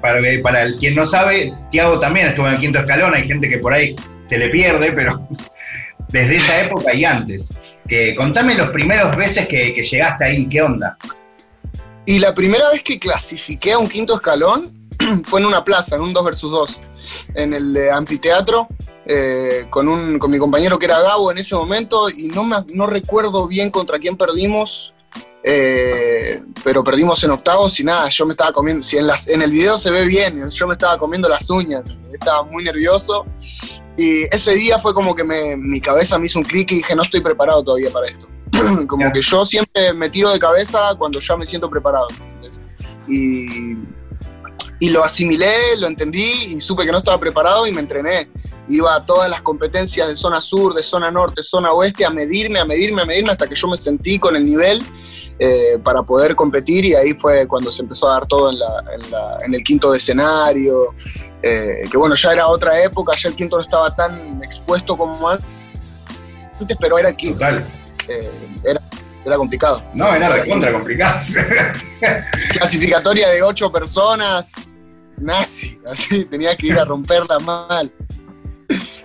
Para, 0.00 0.20
para 0.42 0.62
el 0.62 0.78
quien 0.78 0.94
no 0.94 1.06
sabe, 1.06 1.54
Tiago 1.70 2.00
también 2.00 2.28
estuvo 2.28 2.48
en 2.48 2.54
el 2.54 2.60
quinto 2.60 2.80
escalón, 2.80 3.14
hay 3.14 3.26
gente 3.26 3.48
que 3.48 3.58
por 3.58 3.72
ahí 3.72 3.94
se 4.26 4.36
le 4.36 4.48
pierde, 4.48 4.92
pero 4.92 5.20
desde 6.08 6.36
esa 6.36 6.62
época 6.62 6.92
y 6.92 7.04
antes. 7.04 7.50
Que 7.86 8.16
contame 8.16 8.54
los 8.54 8.70
primeros 8.70 9.16
veces 9.16 9.46
que, 9.46 9.72
que 9.72 9.84
llegaste 9.84 10.24
ahí, 10.24 10.46
¿qué 10.48 10.60
onda? 10.60 10.98
Y 12.06 12.20
la 12.20 12.34
primera 12.34 12.70
vez 12.70 12.84
que 12.84 13.00
clasifiqué 13.00 13.72
a 13.72 13.78
un 13.78 13.88
quinto 13.88 14.14
escalón 14.14 14.88
fue 15.24 15.40
en 15.40 15.46
una 15.46 15.64
plaza, 15.64 15.96
en 15.96 16.02
un 16.02 16.12
2 16.12 16.24
versus 16.24 16.50
2, 16.52 16.80
en 17.34 17.52
el 17.52 17.72
de 17.72 17.90
anfiteatro, 17.90 18.68
eh, 19.04 19.66
con, 19.70 19.88
un, 19.88 20.18
con 20.18 20.30
mi 20.30 20.38
compañero 20.38 20.78
que 20.78 20.86
era 20.86 21.00
Gabo 21.00 21.32
en 21.32 21.38
ese 21.38 21.56
momento, 21.56 22.08
y 22.08 22.28
no, 22.28 22.44
me, 22.44 22.56
no 22.72 22.86
recuerdo 22.86 23.48
bien 23.48 23.70
contra 23.70 23.98
quién 23.98 24.16
perdimos, 24.16 24.94
eh, 25.42 26.42
pero 26.62 26.84
perdimos 26.84 27.22
en 27.24 27.32
octavos 27.32 27.78
y 27.80 27.84
nada, 27.84 28.08
yo 28.08 28.24
me 28.24 28.32
estaba 28.32 28.52
comiendo, 28.52 28.84
si 28.84 28.98
en, 28.98 29.06
las, 29.08 29.26
en 29.26 29.42
el 29.42 29.50
video 29.50 29.76
se 29.76 29.90
ve 29.90 30.06
bien, 30.06 30.48
yo 30.48 30.66
me 30.68 30.74
estaba 30.74 30.96
comiendo 30.98 31.28
las 31.28 31.50
uñas, 31.50 31.84
estaba 32.12 32.44
muy 32.44 32.64
nervioso. 32.64 33.26
Y 33.98 34.24
ese 34.34 34.54
día 34.54 34.78
fue 34.78 34.92
como 34.92 35.14
que 35.14 35.24
me, 35.24 35.56
mi 35.56 35.80
cabeza 35.80 36.18
me 36.18 36.26
hizo 36.26 36.38
un 36.38 36.44
clic 36.44 36.70
y 36.72 36.76
dije, 36.76 36.94
no 36.94 37.02
estoy 37.02 37.20
preparado 37.20 37.62
todavía 37.62 37.90
para 37.90 38.08
esto. 38.08 38.25
como 38.86 39.12
que 39.12 39.22
yo 39.22 39.44
siempre 39.44 39.92
me 39.92 40.10
tiro 40.10 40.30
de 40.30 40.38
cabeza 40.38 40.94
cuando 40.98 41.20
ya 41.20 41.36
me 41.36 41.46
siento 41.46 41.68
preparado. 41.68 42.08
Y, 43.08 43.74
y 44.78 44.90
lo 44.90 45.04
asimilé, 45.04 45.76
lo 45.78 45.86
entendí 45.86 46.54
y 46.54 46.60
supe 46.60 46.84
que 46.84 46.92
no 46.92 46.98
estaba 46.98 47.18
preparado 47.18 47.66
y 47.66 47.72
me 47.72 47.80
entrené. 47.80 48.28
Iba 48.68 48.96
a 48.96 49.06
todas 49.06 49.30
las 49.30 49.42
competencias 49.42 50.08
de 50.08 50.16
zona 50.16 50.40
sur, 50.40 50.74
de 50.74 50.82
zona 50.82 51.10
norte, 51.10 51.42
zona 51.42 51.72
oeste, 51.72 52.04
a 52.04 52.10
medirme, 52.10 52.58
a 52.58 52.64
medirme, 52.64 53.02
a 53.02 53.04
medirme 53.04 53.30
hasta 53.30 53.46
que 53.46 53.54
yo 53.54 53.68
me 53.68 53.76
sentí 53.76 54.18
con 54.18 54.34
el 54.34 54.44
nivel 54.44 54.82
eh, 55.38 55.78
para 55.84 56.02
poder 56.02 56.34
competir 56.34 56.86
y 56.86 56.94
ahí 56.94 57.12
fue 57.12 57.46
cuando 57.46 57.70
se 57.70 57.82
empezó 57.82 58.08
a 58.08 58.14
dar 58.14 58.26
todo 58.26 58.50
en, 58.50 58.58
la, 58.58 58.84
en, 58.94 59.10
la, 59.10 59.38
en 59.44 59.54
el 59.54 59.62
quinto 59.62 59.92
de 59.92 59.98
escenario, 59.98 60.94
eh, 61.42 61.82
que 61.90 61.96
bueno, 61.98 62.14
ya 62.14 62.32
era 62.32 62.48
otra 62.48 62.82
época, 62.82 63.14
ya 63.16 63.28
el 63.28 63.36
quinto 63.36 63.56
no 63.56 63.62
estaba 63.62 63.94
tan 63.94 64.42
expuesto 64.42 64.96
como 64.96 65.28
antes, 65.28 65.46
pero 66.80 66.98
era 66.98 67.10
el 67.10 67.16
quinto. 67.16 67.44
Eh, 68.08 68.30
era, 68.64 68.80
era 69.24 69.36
complicado. 69.36 69.82
No, 69.94 70.14
era 70.14 70.28
recontra 70.28 70.72
complicado. 70.72 71.20
Clasificatoria 72.52 73.28
de 73.28 73.42
ocho 73.42 73.70
personas, 73.72 74.70
nazi, 75.16 75.78
así, 75.90 76.24
tenía 76.26 76.56
que 76.56 76.68
ir 76.68 76.78
a 76.78 76.84
romperla 76.84 77.38
mal. 77.38 77.90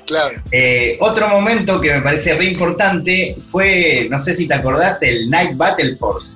Claro. 0.07 0.41
Eh, 0.51 0.97
otro 0.99 1.27
momento 1.29 1.79
que 1.79 1.93
me 1.93 2.01
parece 2.01 2.33
re 2.35 2.45
importante 2.45 3.37
fue, 3.49 4.07
no 4.09 4.19
sé 4.19 4.35
si 4.35 4.47
te 4.47 4.53
acordás, 4.55 5.01
el 5.03 5.29
Night 5.29 5.55
Battle 5.55 5.95
Force. 5.95 6.33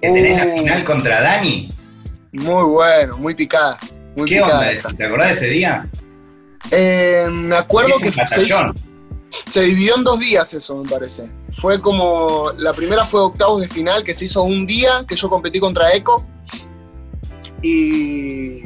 Que 0.00 0.08
tenés 0.08 0.38
la 0.38 0.46
Uh. 0.46 0.58
final 0.58 0.84
contra 0.84 1.20
Dani. 1.20 1.68
Muy 2.32 2.64
bueno, 2.64 3.18
muy 3.18 3.34
picada. 3.34 3.78
Muy 4.16 4.28
¿Qué 4.28 4.36
picada 4.36 4.58
onda? 4.60 4.72
esa. 4.72 4.88
¿Te 4.90 5.04
acordás 5.04 5.28
de 5.28 5.34
ese 5.34 5.46
día? 5.46 5.86
Eh, 6.70 7.26
me 7.30 7.56
acuerdo 7.56 7.94
Es 8.00 8.14
que 8.16 8.26
se, 8.26 8.42
hizo-. 8.44 8.74
Se 9.46 9.60
dividió 9.62 9.96
en 9.96 10.04
dos 10.04 10.18
días 10.20 10.52
eso, 10.54 10.76
me 10.76 10.88
parece. 10.88 11.30
Fue 11.54 11.80
como, 11.80 12.50
la 12.56 12.72
primera 12.72 13.04
fue 13.04 13.20
octavos 13.20 13.60
de 13.60 13.68
final, 13.68 14.02
que 14.04 14.14
se 14.14 14.24
hizo 14.26 14.42
un 14.42 14.66
día, 14.66 15.04
que 15.06 15.16
yo 15.16 15.28
competí 15.28 15.58
contra 15.60 15.92
Eco. 15.94 16.24
Y, 17.62 18.62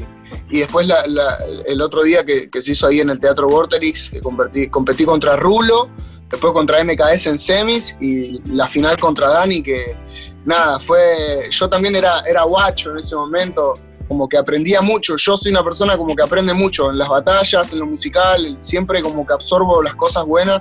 y 0.50 0.58
después 0.58 0.86
la- 0.86 1.38
el 1.66 1.80
otro 1.80 2.02
día 2.02 2.24
que, 2.24 2.50
que 2.50 2.62
se 2.62 2.72
hizo 2.72 2.86
ahí 2.86 3.00
en 3.00 3.10
el 3.10 3.18
Teatro 3.20 3.48
Vorterix, 3.48 4.10
que 4.10 4.20
competí, 4.20 4.68
competí 4.68 5.04
contra 5.04 5.36
Rulo, 5.36 5.88
después 6.30 6.52
contra 6.52 6.82
MKS 6.84 7.26
en 7.26 7.38
semis 7.38 7.96
y 8.00 8.40
la 8.54 8.66
final 8.66 8.98
contra 8.98 9.28
Dani, 9.30 9.62
que 9.62 9.96
nada, 10.44 10.78
fue, 10.78 11.48
yo 11.50 11.68
también 11.68 11.94
era, 11.96 12.20
era 12.28 12.42
guacho 12.42 12.90
en 12.90 12.98
ese 12.98 13.14
momento, 13.16 13.74
como 14.12 14.28
que 14.28 14.36
aprendía 14.36 14.82
mucho, 14.82 15.16
yo 15.16 15.38
soy 15.38 15.52
una 15.52 15.64
persona 15.64 15.96
como 15.96 16.14
que 16.14 16.22
aprende 16.22 16.52
mucho 16.52 16.90
en 16.90 16.98
las 16.98 17.08
batallas, 17.08 17.72
en 17.72 17.78
lo 17.78 17.86
musical, 17.86 18.56
siempre 18.58 19.00
como 19.00 19.26
que 19.26 19.32
absorbo 19.32 19.82
las 19.82 19.94
cosas 19.94 20.26
buenas 20.26 20.60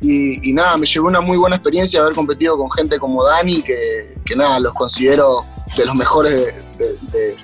y, 0.00 0.50
y 0.50 0.52
nada, 0.52 0.76
me 0.76 0.84
llevó 0.84 1.06
una 1.06 1.20
muy 1.20 1.36
buena 1.38 1.54
experiencia 1.54 2.00
haber 2.00 2.14
competido 2.14 2.58
con 2.58 2.68
gente 2.72 2.98
como 2.98 3.22
Dani, 3.24 3.62
que, 3.62 4.16
que 4.26 4.34
nada, 4.34 4.58
los 4.58 4.72
considero 4.74 5.44
de 5.76 5.84
los 5.86 5.94
mejores 5.94 6.32
de, 6.34 6.52
de- 6.76 6.98
de- 7.12 7.36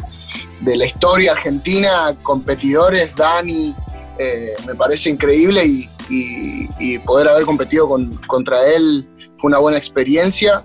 de 0.60 0.76
la 0.76 0.86
historia 0.86 1.30
argentina, 1.32 2.12
competidores, 2.24 3.14
Dani, 3.14 3.76
eh, 4.18 4.54
me 4.66 4.74
parece 4.74 5.08
increíble 5.10 5.64
y, 5.64 5.88
y- 6.10 6.68
y 6.80 6.98
poder 6.98 7.28
haber 7.28 7.44
competido 7.44 7.88
con- 7.88 8.12
contra 8.26 8.56
él 8.74 9.06
fue 9.36 9.48
una 9.50 9.58
buena 9.58 9.78
experiencia. 9.78 10.64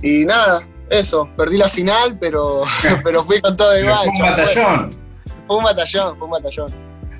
Y 0.00 0.24
nada, 0.26 0.64
eso, 0.98 1.28
perdí 1.36 1.56
la 1.58 1.68
final, 1.68 2.16
pero, 2.20 2.62
pero 3.04 3.24
fui 3.24 3.40
con 3.40 3.56
todo 3.56 3.72
Pero 3.72 3.96
fue 3.96 4.08
un 4.12 4.18
batallón. 4.36 4.90
Fue 5.46 5.56
un 5.56 5.64
batallón, 5.64 6.16
fue 6.18 6.24
un 6.26 6.30
batallón. 6.32 6.72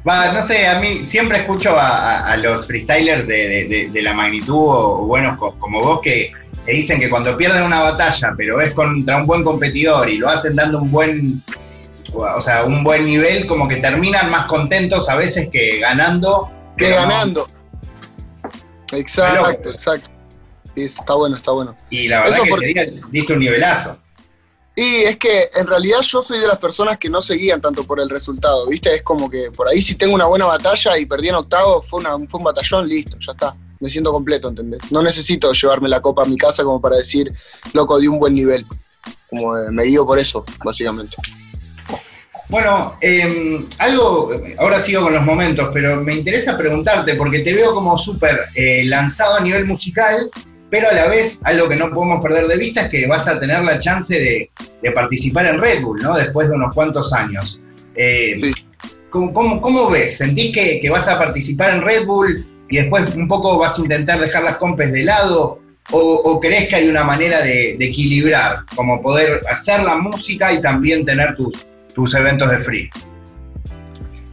Va, 0.09 0.33
no 0.33 0.43
sé, 0.43 0.67
a 0.67 0.81
mí 0.81 1.05
siempre 1.05 1.43
escucho 1.43 1.77
a, 1.79 1.89
a- 2.19 2.33
a 2.33 2.37
los 2.37 2.67
freestylers 2.67 3.27
de, 3.27 3.35
de- 3.49 3.65
de- 3.69 3.91
de 3.91 4.03
la 4.03 4.13
magnitud 4.13 4.57
o, 4.59 5.07
buenos 5.07 5.39
co- 5.39 5.55
como 5.61 5.81
vos 5.81 6.01
que, 6.03 6.33
que 6.67 6.73
dicen 6.73 6.99
que 6.99 7.09
cuando 7.09 7.37
pierden 7.37 7.63
una 7.63 7.81
batalla, 7.81 8.33
pero 8.37 8.61
es 8.61 8.75
contra 8.75 9.19
un 9.19 9.27
buen 9.27 9.45
competidor 9.45 10.11
y 10.11 10.19
lo 10.19 10.29
hacen 10.29 10.57
dando 10.57 10.79
un 10.79 10.91
buen, 10.91 11.43
o 12.15 12.41
sea, 12.41 12.65
un 12.65 12.83
buen 12.83 13.07
nivel, 13.07 13.47
como 13.47 13.69
que 13.69 13.77
terminan 13.77 14.29
más 14.29 14.47
contentos 14.47 15.09
a 15.09 15.15
veces 15.15 15.49
que 15.53 15.79
ganando. 15.79 16.51
Que 16.77 16.91
no. 16.91 16.97
ganando. 16.97 17.47
Exacto, 18.93 19.71
exacto. 19.71 20.11
Está 20.77 21.15
bueno, 21.15 21.37
está 21.37 21.53
bueno. 21.53 21.77
Y 21.91 22.09
la 22.09 22.21
verdad 22.21 22.35
Eso 22.35 22.45
que 22.45 22.51
por- 22.51 22.65
ese 22.65 22.73
día 22.75 23.01
diste 23.11 23.33
un 23.33 23.39
nivelazo. 23.41 23.99
Y 24.75 25.03
es 25.03 25.19
que 25.19 25.51
en 25.55 25.67
realidad 25.67 26.01
yo 26.01 26.23
soy 26.23 26.39
de 26.39 26.47
las 26.47 26.57
personas 26.59 26.97
que 26.97 27.11
no 27.11 27.21
se 27.21 27.35
guían 27.35 27.61
tanto 27.61 27.85
por 27.85 28.01
el 28.01 28.09
resultado, 28.09 28.67
¿viste? 28.69 28.95
Es 28.95 29.03
como 29.03 29.29
que 29.29 29.51
por 29.51 29.69
ahí 29.69 29.83
si 29.83 29.97
tengo 29.97 30.15
una 30.15 30.25
buena 30.25 30.47
batalla 30.47 30.97
y 30.97 31.05
perdí 31.05 31.29
en 31.29 31.35
octavo, 31.35 31.83
fue, 31.83 32.01
una, 32.01 32.13
fue 32.27 32.39
un 32.39 32.45
batallón, 32.45 32.89
listo, 32.89 33.19
ya 33.21 33.33
está. 33.33 33.55
Me 33.81 33.91
siento 33.91 34.13
completo, 34.13 34.49
¿entendés? 34.49 34.81
No 34.91 35.03
necesito 35.03 35.53
llevarme 35.53 35.91
la 35.91 36.01
copa 36.01 36.23
a 36.23 36.25
mi 36.27 36.39
casa 36.39 36.65
como 36.65 36.81
para 36.81 36.97
decir, 36.97 37.31
loco, 37.75 37.99
di 37.99 38.07
un 38.07 38.19
buen 38.19 38.35
nivel. 38.35 38.65
Como 39.29 39.59
eh, 39.59 39.71
me 39.71 39.83
guío 39.85 40.07
por 40.07 40.19
eso, 40.19 40.43
básicamente. 40.65 41.17
Bueno, 42.49 42.97
eh, 43.01 43.65
algo, 43.79 44.31
ahora 44.59 44.81
sigo 44.81 45.03
con 45.03 45.15
los 45.15 45.23
momentos, 45.25 45.71
pero 45.73 46.01
me 46.03 46.15
interesa 46.15 46.57
preguntarte, 46.57 47.15
porque 47.15 47.39
te 47.41 47.53
veo 47.55 47.75
como 47.75 47.97
súper 47.99 48.47
eh, 48.55 48.85
lanzado 48.85 49.37
a 49.37 49.41
nivel 49.41 49.67
musical, 49.67 50.31
pero 50.73 50.89
a 50.89 50.95
la 50.95 51.07
vez 51.07 51.39
algo 51.45 51.69
que 51.69 51.77
no 51.77 51.91
podemos 51.91 52.23
perder 52.23 52.47
de 52.47 52.57
vista 52.57 52.81
es 52.81 52.89
que 52.89 53.07
vas 53.07 53.29
a 53.29 53.39
tener 53.39 53.63
la 53.63 53.79
chance 53.79 54.19
de, 54.19 54.51
de 54.81 54.91
participar 54.93 55.45
en 55.45 55.61
Red 55.61 55.83
Bull, 55.83 56.01
¿no? 56.01 56.17
Después 56.17 56.49
de 56.49 56.55
unos 56.55 56.75
cuantos 56.75 57.13
años. 57.13 57.61
Eh, 57.95 58.37
Sí. 58.41 58.53
¿cómo, 59.11 59.35
cómo, 59.35 59.61
cómo 59.61 59.91
ves? 59.91 60.17
¿Sentís 60.17 60.55
que, 60.55 60.81
que 60.81 60.89
vas 60.89 61.07
a 61.09 61.19
participar 61.19 61.75
en 61.75 61.83
Red 61.83 62.07
Bull 62.07 62.43
y 62.71 62.79
después 62.79 63.15
un 63.15 63.29
poco 63.29 63.59
vas 63.59 63.79
a 63.79 63.83
intentar 63.83 64.19
dejar 64.19 64.45
las 64.45 64.57
compes 64.57 64.91
de 64.93 65.05
lado? 65.05 65.61
¿O, 65.91 65.99
o 65.99 66.41
crees 66.41 66.71
que 66.71 66.77
hay 66.77 66.89
una 66.89 67.05
manera 67.05 67.43
de, 67.43 67.77
de 67.79 67.85
equilibrar, 67.85 68.61
como 68.75 69.03
poder 69.03 69.43
hacer 69.51 69.83
la 69.83 69.97
música 69.97 70.55
y 70.55 70.63
también 70.63 71.05
tener 71.05 71.37
tus, 71.37 71.67
tus 71.95 72.15
eventos 72.15 72.51
de 72.51 72.59
free? 72.61 72.91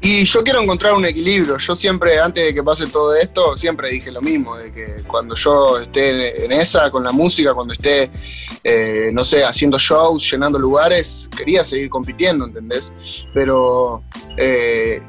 Y 0.02 0.24
yo 0.24 0.44
quiero 0.44 0.62
encontrar 0.62 0.94
un 0.94 1.06
equilibrio. 1.06 1.58
Yo 1.58 1.76
siempre, 1.76 2.20
antes 2.20 2.46
de 2.46 2.54
que 2.54 2.64
pase 2.64 2.88
todo 2.88 3.16
esto, 3.16 3.58
siempre 3.58 3.90
dije 3.90 4.12
lo 4.12 4.22
mismo, 4.22 4.56
de 4.56 4.72
que 4.72 5.04
cuando 5.06 5.36
yo 5.36 5.78
esté 5.78 6.46
en, 6.46 6.52
esa, 6.54 6.90
con 6.90 7.04
la 7.04 7.12
música, 7.12 7.54
cuando 7.54 7.74
esté, 7.74 8.10
eh, 8.64 9.10
no 9.12 9.24
sé, 9.26 9.44
haciendo 9.44 9.78
shows, 9.78 10.32
llenando 10.32 10.58
lugares, 10.58 11.30
quería 11.36 11.66
seguir 11.66 11.90
compitiendo, 11.90 12.46
¿entendés? 12.46 12.94
Pero 13.34 14.04
eh, 14.38 15.02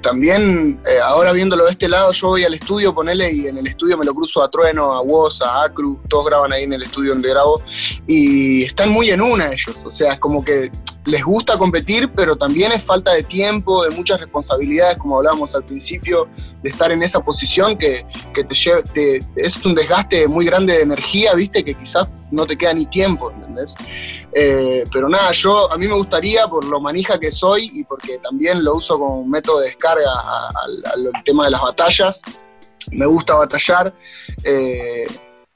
también, 0.00 0.80
eh, 0.86 1.00
ahora 1.02 1.32
viéndolo 1.32 1.64
de 1.64 1.72
este 1.72 1.88
lado, 1.88 2.12
yo 2.12 2.28
voy 2.28 2.44
al 2.44 2.54
estudio, 2.54 2.94
ponele, 2.94 3.32
y 3.32 3.46
en 3.48 3.58
el 3.58 3.66
estudio 3.66 3.98
me 3.98 4.04
lo 4.04 4.14
cruzo 4.14 4.42
a 4.42 4.50
Trueno, 4.50 4.92
a 4.92 5.00
Woz, 5.00 5.42
a 5.42 5.64
Acru, 5.64 6.00
todos 6.08 6.26
graban 6.26 6.52
ahí 6.52 6.62
en 6.62 6.72
el 6.72 6.84
estudio 6.84 7.10
donde 7.10 7.28
grabo, 7.28 7.60
y 8.06 8.62
están 8.62 8.88
muy 8.88 9.10
en 9.10 9.20
una 9.20 9.52
ellos, 9.52 9.82
o 9.84 9.90
sea, 9.90 10.14
es 10.14 10.20
como 10.20 10.44
que 10.44 10.70
les 11.04 11.22
gusta 11.24 11.58
competir, 11.58 12.10
pero 12.14 12.36
también 12.36 12.72
es 12.72 12.82
falta 12.82 13.12
de 13.12 13.22
tiempo, 13.22 13.82
de 13.84 13.90
muchas 13.90 14.20
responsabilidades, 14.20 14.96
como 14.98 15.16
hablábamos 15.16 15.54
al 15.54 15.64
principio, 15.64 16.28
de 16.62 16.70
estar 16.70 16.92
en 16.92 17.02
esa 17.02 17.20
posición 17.20 17.76
que, 17.76 18.06
te, 18.94 19.20
es 19.36 19.64
un 19.64 19.74
desgaste 19.74 20.28
muy 20.28 20.46
grande 20.46 20.74
de 20.74 20.82
energía, 20.82 21.34
viste, 21.34 21.64
que 21.64 21.74
quizás 21.74 22.08
no 22.30 22.46
te 22.46 22.56
queda 22.56 22.72
ni 22.72 22.86
tiempo, 22.86 23.30
¿entendés? 23.32 23.74
Eh, 24.32 24.84
pero 24.92 25.08
nada, 25.08 25.32
yo 25.32 25.70
a 25.72 25.76
mí 25.76 25.88
me 25.88 25.94
gustaría, 25.94 26.46
por 26.46 26.64
lo 26.64 26.80
manija 26.80 27.18
que 27.18 27.30
soy 27.30 27.70
y 27.74 27.84
porque 27.84 28.18
también 28.18 28.64
lo 28.64 28.74
uso 28.76 28.98
como 28.98 29.24
método 29.24 29.60
de 29.60 29.66
descarga 29.66 30.10
al 30.54 31.24
tema 31.24 31.44
de 31.44 31.50
las 31.50 31.62
batallas, 31.62 32.22
me 32.90 33.06
gusta 33.06 33.34
batallar. 33.34 33.92
eh, 34.44 35.06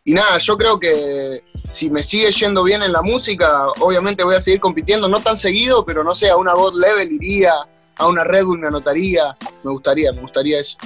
y 0.09 0.15
nada, 0.15 0.39
yo 0.39 0.57
creo 0.57 0.79
que 0.79 1.43
si 1.69 1.91
me 1.91 2.03
sigue 2.03 2.31
yendo 2.31 2.65
bien 2.65 2.83
en 2.83 2.93
la 2.93 3.03
música, 3.03 3.69
obviamente 3.81 4.25
voy 4.25 4.37
a 4.37 4.41
seguir 4.41 4.61
compitiendo, 4.61 5.09
no 5.09 5.21
tan 5.21 5.37
seguido, 5.37 5.85
pero 5.85 6.05
no 6.05 6.15
sé, 6.15 6.31
a 6.31 6.37
una 6.37 6.55
God 6.55 6.75
Level 6.79 7.13
iría, 7.13 7.53
a 7.97 8.07
una 8.07 8.25
Red 8.25 8.45
Bull 8.45 8.59
me 8.59 8.69
anotaría, 8.69 9.37
me 9.65 9.71
gustaría, 9.71 10.13
me 10.13 10.21
gustaría 10.21 10.61
eso. 10.61 10.79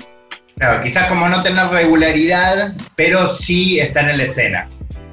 Claro, 0.57 0.83
quizás 0.83 1.09
como 1.09 1.29
no 1.29 1.43
tener 1.43 1.69
regularidad, 1.69 2.75
pero 2.97 3.27
sí 3.27 3.81
estar 3.81 4.09
en 4.09 4.19
la 4.19 4.25
escena. 4.25 4.69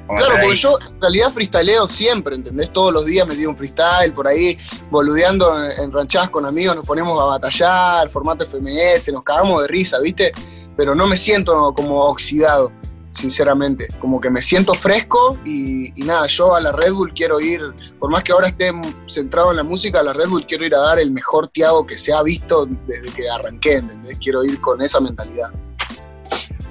Claro, 0.07 0.35
porque 0.41 0.55
yo 0.55 0.79
en 0.79 1.01
realidad 1.01 1.31
freestyleo 1.31 1.87
siempre, 1.87 2.35
¿entendés? 2.35 2.71
Todos 2.71 2.93
los 2.93 3.05
días 3.05 3.27
me 3.27 3.35
tiro 3.35 3.49
un 3.49 3.57
freestyle, 3.57 4.13
por 4.13 4.27
ahí 4.27 4.57
boludeando 4.89 5.61
en, 5.63 5.83
en 5.83 5.91
ranchadas 5.91 6.29
con 6.29 6.45
amigos, 6.45 6.77
nos 6.77 6.85
ponemos 6.85 7.21
a 7.21 7.25
batallar, 7.25 8.09
formato 8.09 8.45
FMS, 8.45 9.11
nos 9.11 9.23
cagamos 9.23 9.61
de 9.63 9.67
risa, 9.67 9.99
¿viste? 9.99 10.31
Pero 10.77 10.95
no 10.95 11.07
me 11.07 11.17
siento 11.17 11.73
como 11.73 12.05
oxidado. 12.05 12.71
Sinceramente. 13.17 13.87
Como 13.99 14.21
que 14.21 14.29
me 14.29 14.41
siento 14.41 14.73
fresco 14.73 15.37
y, 15.45 15.91
y, 15.99 16.05
nada, 16.05 16.27
yo 16.27 16.55
a 16.55 16.61
la 16.61 16.71
Red 16.71 16.93
Bull 16.93 17.13
quiero 17.13 17.39
ir, 17.39 17.61
por 17.99 18.11
más 18.11 18.23
que 18.23 18.31
ahora 18.31 18.47
esté 18.47 18.71
centrado 19.07 19.51
en 19.51 19.57
la 19.57 19.63
música, 19.63 19.99
a 19.99 20.03
la 20.03 20.13
Red 20.13 20.27
Bull 20.27 20.45
quiero 20.45 20.65
ir 20.65 20.75
a 20.75 20.79
dar 20.79 20.99
el 20.99 21.11
mejor 21.11 21.47
Tiago 21.47 21.85
que 21.85 21.97
se 21.97 22.13
ha 22.13 22.21
visto 22.23 22.65
desde 22.65 23.07
que 23.15 23.29
arranqué, 23.29 23.75
¿entendés? 23.75 24.17
Quiero 24.19 24.43
ir 24.43 24.61
con 24.61 24.81
esa 24.81 24.99
mentalidad. 24.99 25.49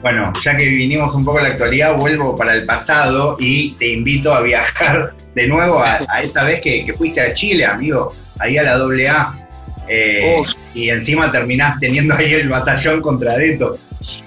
Bueno, 0.03 0.33
ya 0.43 0.55
que 0.55 0.69
vinimos 0.69 1.15
un 1.15 1.25
poco 1.25 1.39
a 1.39 1.43
la 1.43 1.49
actualidad, 1.49 1.97
vuelvo 1.97 2.37
para 2.37 2.55
el 2.55 2.67
pasado 2.67 3.37
y 3.41 3.73
te 3.73 3.93
invito 3.93 4.33
a 4.33 4.43
viajar 4.43 5.15
de 5.35 5.47
nuevo 5.49 5.81
a, 5.83 5.99
a 6.09 6.23
esa 6.23 6.45
vez 6.45 6.61
que, 6.61 6.85
que, 6.85 6.95
fuiste 6.95 7.21
a 7.21 7.35
Chile, 7.35 7.67
amigo, 7.67 8.15
ahí 8.39 8.57
a 8.59 8.63
la 8.63 8.75
AA. 8.77 9.47
Eh, 9.89 10.43
y 10.75 10.91
encima 10.91 11.31
terminás 11.31 11.79
teniendo 11.79 12.15
ahí 12.15 12.35
el 12.35 12.49
batallón 12.49 13.01
contra 13.01 13.37
Deto. 13.37 13.79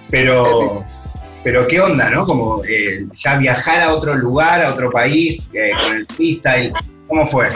Pero, 0.10 0.84
pero 1.43 1.67
qué 1.67 1.79
onda, 1.79 2.10
¿no? 2.10 2.25
Como 2.25 2.63
eh, 2.65 3.05
ya 3.13 3.38
viajar 3.38 3.81
a 3.81 3.93
otro 3.93 4.15
lugar, 4.15 4.63
a 4.63 4.72
otro 4.74 4.91
país, 4.91 5.50
eh, 5.53 5.72
con 5.81 5.96
el 5.96 6.08
freestyle, 6.08 6.74
¿cómo 7.08 7.27
fue? 7.27 7.48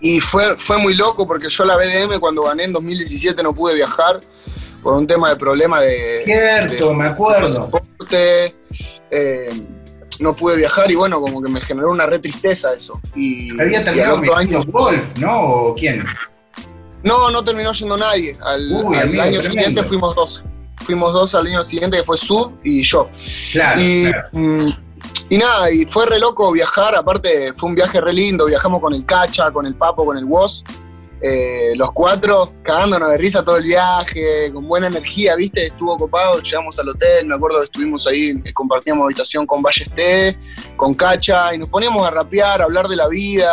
Y 0.00 0.20
fue, 0.20 0.56
fue 0.56 0.78
muy 0.78 0.94
loco 0.94 1.26
porque 1.26 1.48
yo 1.48 1.64
la 1.64 1.76
BDM 1.76 2.18
cuando 2.18 2.44
gané 2.44 2.64
en 2.64 2.72
2017 2.72 3.42
no 3.42 3.54
pude 3.54 3.74
viajar 3.74 4.20
por 4.82 4.94
un 4.94 5.06
tema 5.06 5.28
de 5.28 5.36
problema 5.36 5.80
de... 5.80 6.22
Cierto, 6.24 6.88
de, 6.88 6.94
me 6.94 7.06
acuerdo. 7.06 7.70
De 8.10 8.54
eh, 9.10 9.50
no 10.20 10.34
pude 10.34 10.56
viajar 10.56 10.90
y 10.90 10.94
bueno, 10.94 11.20
como 11.20 11.42
que 11.42 11.50
me 11.50 11.60
generó 11.60 11.90
una 11.90 12.06
re 12.06 12.18
tristeza 12.18 12.72
eso. 12.76 13.00
Y, 13.14 13.60
Había 13.60 13.84
terminado 13.84 14.24
y 14.24 14.30
año, 14.30 14.62
Golf, 14.68 15.18
¿no? 15.18 15.48
¿O 15.48 15.74
quién? 15.74 16.04
No, 17.02 17.30
no 17.30 17.44
terminó 17.44 17.72
yendo 17.72 17.96
nadie. 17.96 18.32
Al, 18.40 18.68
Uy, 18.70 18.96
al 18.96 19.08
amigo, 19.08 19.22
año 19.22 19.40
tremendo. 19.40 19.42
siguiente 19.42 19.82
fuimos 19.84 20.14
dos. 20.14 20.44
Fuimos 20.80 21.12
dos 21.12 21.34
al 21.34 21.46
año 21.46 21.64
siguiente, 21.64 21.98
que 21.98 22.04
fue 22.04 22.16
Sub 22.16 22.52
y 22.64 22.82
yo. 22.82 23.08
Claro, 23.52 23.80
y, 23.80 24.10
claro. 24.10 24.28
Mm, 24.32 24.68
y 25.28 25.38
nada, 25.38 25.70
y 25.70 25.84
fue 25.86 26.06
re 26.06 26.18
loco 26.18 26.50
viajar, 26.52 26.94
aparte 26.94 27.52
fue 27.54 27.68
un 27.68 27.74
viaje 27.74 28.00
re 28.00 28.12
lindo, 28.12 28.46
viajamos 28.46 28.80
con 28.80 28.92
el 28.92 29.04
Cacha, 29.04 29.50
con 29.50 29.66
el 29.66 29.74
Papo, 29.74 30.04
con 30.04 30.18
el 30.18 30.24
Woz, 30.24 30.64
eh, 31.22 31.72
los 31.76 31.92
cuatro 31.92 32.50
cagándonos 32.62 33.10
de 33.10 33.18
risa 33.18 33.44
todo 33.44 33.58
el 33.58 33.64
viaje, 33.64 34.50
con 34.52 34.66
buena 34.66 34.86
energía, 34.86 35.36
¿viste? 35.36 35.66
Estuvo 35.66 35.96
copado, 35.98 36.40
llegamos 36.40 36.78
al 36.78 36.88
hotel, 36.88 37.26
me 37.26 37.34
acuerdo 37.34 37.58
que 37.58 37.64
estuvimos 37.64 38.06
ahí, 38.06 38.30
eh, 38.42 38.52
compartíamos 38.54 39.04
habitación 39.04 39.46
con 39.46 39.62
Ballesté, 39.62 40.38
con 40.76 40.94
Cacha, 40.94 41.54
y 41.54 41.58
nos 41.58 41.68
poníamos 41.68 42.06
a 42.06 42.10
rapear, 42.10 42.62
a 42.62 42.64
hablar 42.64 42.88
de 42.88 42.96
la 42.96 43.08
vida. 43.08 43.52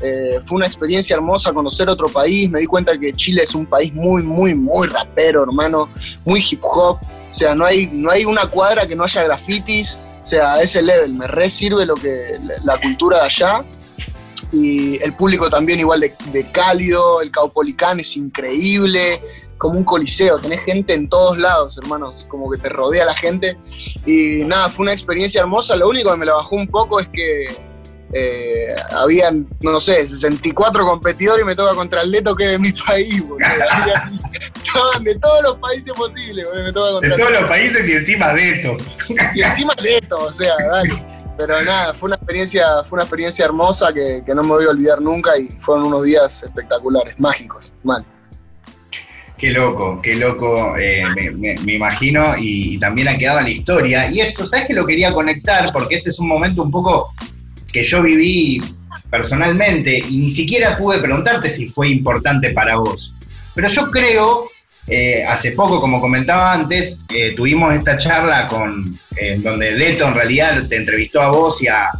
Eh, 0.00 0.40
fue 0.44 0.56
una 0.56 0.66
experiencia 0.66 1.14
hermosa 1.14 1.52
conocer 1.52 1.88
otro 1.88 2.08
país, 2.08 2.50
me 2.50 2.60
di 2.60 2.66
cuenta 2.66 2.98
que 2.98 3.12
Chile 3.12 3.42
es 3.42 3.54
un 3.54 3.66
país 3.66 3.92
muy, 3.94 4.22
muy, 4.22 4.54
muy 4.54 4.88
rapero, 4.88 5.42
hermano, 5.42 5.88
muy 6.24 6.44
hip 6.50 6.60
hop, 6.62 6.98
o 7.30 7.34
sea, 7.34 7.54
no 7.54 7.64
hay, 7.64 7.86
no 7.92 8.10
hay 8.10 8.24
una 8.24 8.46
cuadra 8.46 8.86
que 8.86 8.94
no 8.94 9.04
haya 9.04 9.22
grafitis, 9.24 10.00
o 10.22 10.26
sea, 10.26 10.54
a 10.54 10.62
ese 10.62 10.82
level. 10.82 11.14
Me 11.14 11.26
re 11.26 11.48
sirve 11.48 11.86
lo 11.86 11.94
que, 11.94 12.38
la 12.64 12.78
cultura 12.80 13.18
de 13.18 13.24
allá. 13.24 13.64
Y 14.52 15.02
el 15.02 15.12
público 15.12 15.50
también 15.50 15.80
igual 15.80 16.00
de, 16.00 16.14
de, 16.32 16.44
cálido, 16.44 17.20
el 17.20 17.30
Caupolicán 17.30 18.00
es 18.00 18.16
increíble, 18.16 19.20
como 19.58 19.78
un 19.78 19.84
coliseo, 19.84 20.38
tenés 20.38 20.60
gente 20.60 20.94
en 20.94 21.08
todos 21.08 21.38
lados, 21.38 21.78
hermanos, 21.78 22.26
como 22.30 22.50
que 22.50 22.58
te 22.58 22.68
rodea 22.68 23.04
la 23.04 23.14
gente. 23.14 23.58
Y 24.04 24.44
nada, 24.44 24.68
fue 24.68 24.84
una 24.84 24.92
experiencia 24.92 25.40
hermosa, 25.40 25.76
lo 25.76 25.88
único 25.88 26.10
que 26.10 26.16
me 26.16 26.26
la 26.26 26.34
bajó 26.34 26.56
un 26.56 26.66
poco 26.66 27.00
es 27.00 27.08
que 27.08 27.48
eh, 28.12 28.74
habían, 28.92 29.48
no 29.60 29.80
sé, 29.80 30.08
64 30.08 30.84
competidores 30.84 31.42
y 31.42 31.46
me 31.46 31.56
toca 31.56 31.74
contra 31.74 32.02
el 32.02 32.10
Leto 32.10 32.36
que 32.36 32.44
es 32.44 32.50
de 32.52 32.58
mi 32.58 32.72
país, 32.86 33.26
boludo. 33.26 33.46
Estaban 34.64 35.04
de 35.04 35.14
todos 35.16 35.42
los 35.42 35.56
países 35.56 35.92
posibles, 35.92 36.44
boludo. 36.44 36.64
Me 36.64 36.72
toca 36.72 36.92
contra 36.92 37.10
de 37.10 37.22
todos 37.22 37.40
los 37.40 37.48
países 37.48 37.88
y 37.88 37.92
encima 37.92 38.32
Leto. 38.32 38.76
Y 39.34 39.42
encima 39.42 39.74
Leto, 39.82 40.18
o 40.18 40.32
sea, 40.32 40.54
dale. 40.70 41.02
Pero 41.36 41.62
nada, 41.62 41.92
fue 41.92 42.08
una 42.08 42.16
experiencia, 42.16 42.66
fue 42.84 42.96
una 42.96 43.02
experiencia 43.02 43.44
hermosa 43.44 43.92
que, 43.92 44.22
que, 44.24 44.34
no 44.34 44.42
me 44.42 44.50
voy 44.50 44.64
a 44.64 44.70
olvidar 44.70 45.02
nunca 45.02 45.36
y 45.38 45.48
fueron 45.60 45.84
unos 45.84 46.04
días 46.04 46.42
espectaculares, 46.42 47.18
mágicos, 47.20 47.74
mal. 47.82 48.04
Qué 49.36 49.50
loco, 49.50 50.00
qué 50.02 50.14
loco, 50.14 50.78
eh, 50.78 51.04
me, 51.14 51.30
me, 51.32 51.56
me, 51.58 51.74
imagino, 51.74 52.38
y, 52.38 52.76
y, 52.76 52.78
también 52.78 53.08
ha 53.08 53.18
quedado 53.18 53.40
en 53.40 53.44
la 53.44 53.50
historia. 53.50 54.10
Y 54.10 54.22
esto, 54.22 54.46
¿sabes 54.46 54.66
que 54.66 54.72
lo 54.72 54.86
quería 54.86 55.12
conectar? 55.12 55.70
Porque 55.74 55.96
este 55.96 56.08
es 56.08 56.18
un 56.18 56.28
momento 56.28 56.62
un 56.62 56.70
poco 56.70 57.12
que 57.76 57.82
yo 57.82 58.02
viví 58.02 58.58
personalmente 59.10 59.98
y 59.98 60.16
ni 60.16 60.30
siquiera 60.30 60.74
pude 60.74 60.98
preguntarte 60.98 61.50
si 61.50 61.68
fue 61.68 61.90
importante 61.90 62.48
para 62.54 62.76
vos. 62.76 63.12
Pero 63.54 63.68
yo 63.68 63.90
creo, 63.90 64.48
eh, 64.86 65.22
hace 65.28 65.50
poco, 65.50 65.78
como 65.78 66.00
comentaba 66.00 66.54
antes, 66.54 66.98
eh, 67.10 67.34
tuvimos 67.36 67.74
esta 67.74 67.98
charla 67.98 68.46
con, 68.46 68.98
eh, 69.14 69.38
donde 69.42 69.74
Deto 69.74 70.08
en 70.08 70.14
realidad 70.14 70.66
te 70.66 70.76
entrevistó 70.76 71.20
a 71.20 71.28
vos 71.28 71.62
y 71.62 71.68
a, 71.68 71.90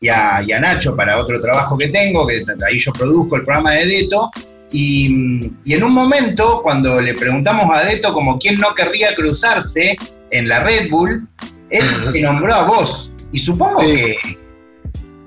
y, 0.00 0.08
a, 0.08 0.42
y 0.44 0.50
a, 0.50 0.58
Nacho 0.58 0.96
para 0.96 1.18
otro 1.18 1.40
trabajo 1.40 1.78
que 1.78 1.86
tengo, 1.86 2.26
que 2.26 2.44
ahí 2.68 2.80
yo 2.80 2.92
produzco 2.92 3.36
el 3.36 3.44
programa 3.44 3.70
de 3.70 3.86
Deto. 3.86 4.32
Y, 4.72 5.48
y, 5.64 5.74
en 5.74 5.84
un 5.84 5.92
momento, 5.92 6.60
cuando 6.60 7.00
le 7.00 7.14
preguntamos 7.14 7.70
a 7.72 7.84
Deto 7.84 8.12
como 8.12 8.36
quién 8.40 8.58
no 8.58 8.74
querría 8.74 9.14
cruzarse 9.14 9.94
en 10.32 10.48
la 10.48 10.64
Red 10.64 10.90
Bull, 10.90 11.28
él 11.70 11.84
te 12.12 12.20
nombró 12.20 12.52
a 12.52 12.64
vos. 12.64 13.12
Y 13.30 13.38
supongo 13.38 13.80
sí. 13.80 13.94
que, 13.94 14.43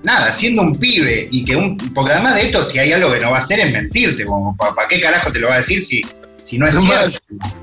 nada, 0.04 0.34
siendo 0.34 0.62
un 0.62 0.76
pibe 0.76 1.28
y 1.32 1.44
que 1.44 1.56
un. 1.56 1.78
Porque 1.94 2.14
además 2.14 2.36
de 2.36 2.48
esto, 2.48 2.66
si 2.66 2.80
hay 2.80 2.92
algo 2.92 3.12
que 3.12 3.20
no 3.20 3.32
va 3.32 3.38
a 3.38 3.40
hacer 3.40 3.60
es 3.60 3.72
mentirte, 3.72 4.26
como 4.26 4.56
¿para 4.56 4.74
pa 4.74 4.88
qué 4.88 5.02
carajo 5.02 5.32
te 5.32 5.40
lo 5.40 5.48
va 5.48 5.56
a 5.56 5.58
decir 5.58 5.84
si, 5.84 6.02
si 6.44 6.58
no 6.58 6.68
es 6.68 6.76
no 6.76 6.82
cierto? 6.82 7.20
Más. 7.40 7.56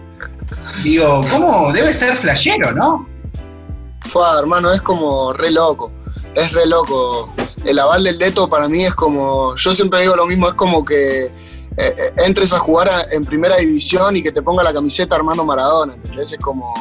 Digo, 0.83 1.25
¿cómo? 1.31 1.73
Debe 1.73 1.93
ser 1.93 2.17
flashero, 2.17 2.73
¿no? 2.73 3.09
Fue, 4.01 4.23
hermano, 4.39 4.73
es 4.73 4.83
como 4.83 5.33
re 5.33 5.51
loco. 5.51 5.91
Es 6.35 6.53
re 6.53 6.67
loco. 6.67 7.33
El 7.65 7.79
aval 7.79 8.05
del 8.05 8.19
Deto 8.19 8.49
para 8.49 8.69
mí 8.69 8.85
es 8.85 8.95
como. 8.95 9.57
Yo 9.57 9.75
siempre 9.75 10.01
digo 10.01 10.17
lo 10.17 10.27
mismo, 10.27 10.49
es 10.49 10.55
como 10.55 10.85
que 10.85 11.31
eh, 11.77 12.13
entres 12.19 12.53
a 12.53 12.59
jugar 12.59 12.89
a, 12.89 13.03
en 13.11 13.25
primera 13.25 13.57
división 13.57 14.17
y 14.17 14.23
que 14.23 14.33
te 14.33 14.43
ponga 14.43 14.63
la 14.63 14.73
camiseta 14.73 15.17
Armando 15.17 15.45
Maradona, 15.45 15.95
¿entendés? 15.95 16.33
Es 16.33 16.39
como, 16.39 16.75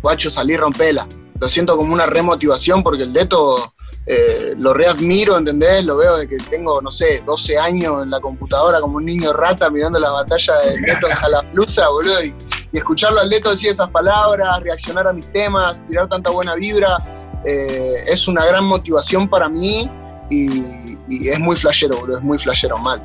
guacho, 0.00 0.30
salí, 0.30 0.56
rompela. 0.56 1.06
Lo 1.38 1.48
siento 1.48 1.76
como 1.76 1.92
una 1.92 2.06
remotivación 2.06 2.82
porque 2.82 3.02
el 3.02 3.12
Deto 3.12 3.72
eh, 4.06 4.54
lo 4.58 4.74
readmiro, 4.74 5.38
¿entendés? 5.38 5.84
Lo 5.84 5.96
veo 5.96 6.16
de 6.16 6.28
que 6.28 6.36
tengo, 6.38 6.80
no 6.80 6.90
sé, 6.90 7.22
12 7.24 7.58
años 7.58 8.02
en 8.02 8.10
la 8.10 8.20
computadora 8.20 8.80
como 8.80 8.96
un 8.96 9.04
niño 9.04 9.32
rata 9.32 9.70
mirando 9.70 9.98
la 9.98 10.10
batalla 10.10 10.58
del 10.66 10.82
Leto 10.82 11.08
en 11.08 11.14
Jalaplusa, 11.14 11.88
boludo, 11.88 12.24
y, 12.24 12.34
y, 12.72 12.78
escucharlo 12.78 13.20
al 13.20 13.28
Leto 13.28 13.50
decir 13.50 13.70
esas 13.70 13.88
palabras, 13.90 14.60
reaccionar 14.60 15.06
a 15.06 15.12
mis 15.12 15.30
temas, 15.32 15.86
tirar 15.86 16.08
tanta 16.08 16.30
buena 16.30 16.54
vibra, 16.56 16.98
eh, 17.44 18.02
es 18.06 18.26
una 18.26 18.44
gran 18.44 18.64
motivación 18.64 19.28
para 19.28 19.48
mí 19.48 19.88
y, 20.30 20.98
y, 21.08 21.28
es 21.28 21.38
muy 21.38 21.54
flashero, 21.54 21.96
boludo, 21.98 22.18
es 22.18 22.24
muy 22.24 22.38
flashero, 22.38 22.78
mal. 22.78 23.00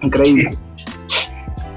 Increíble. 0.00 0.50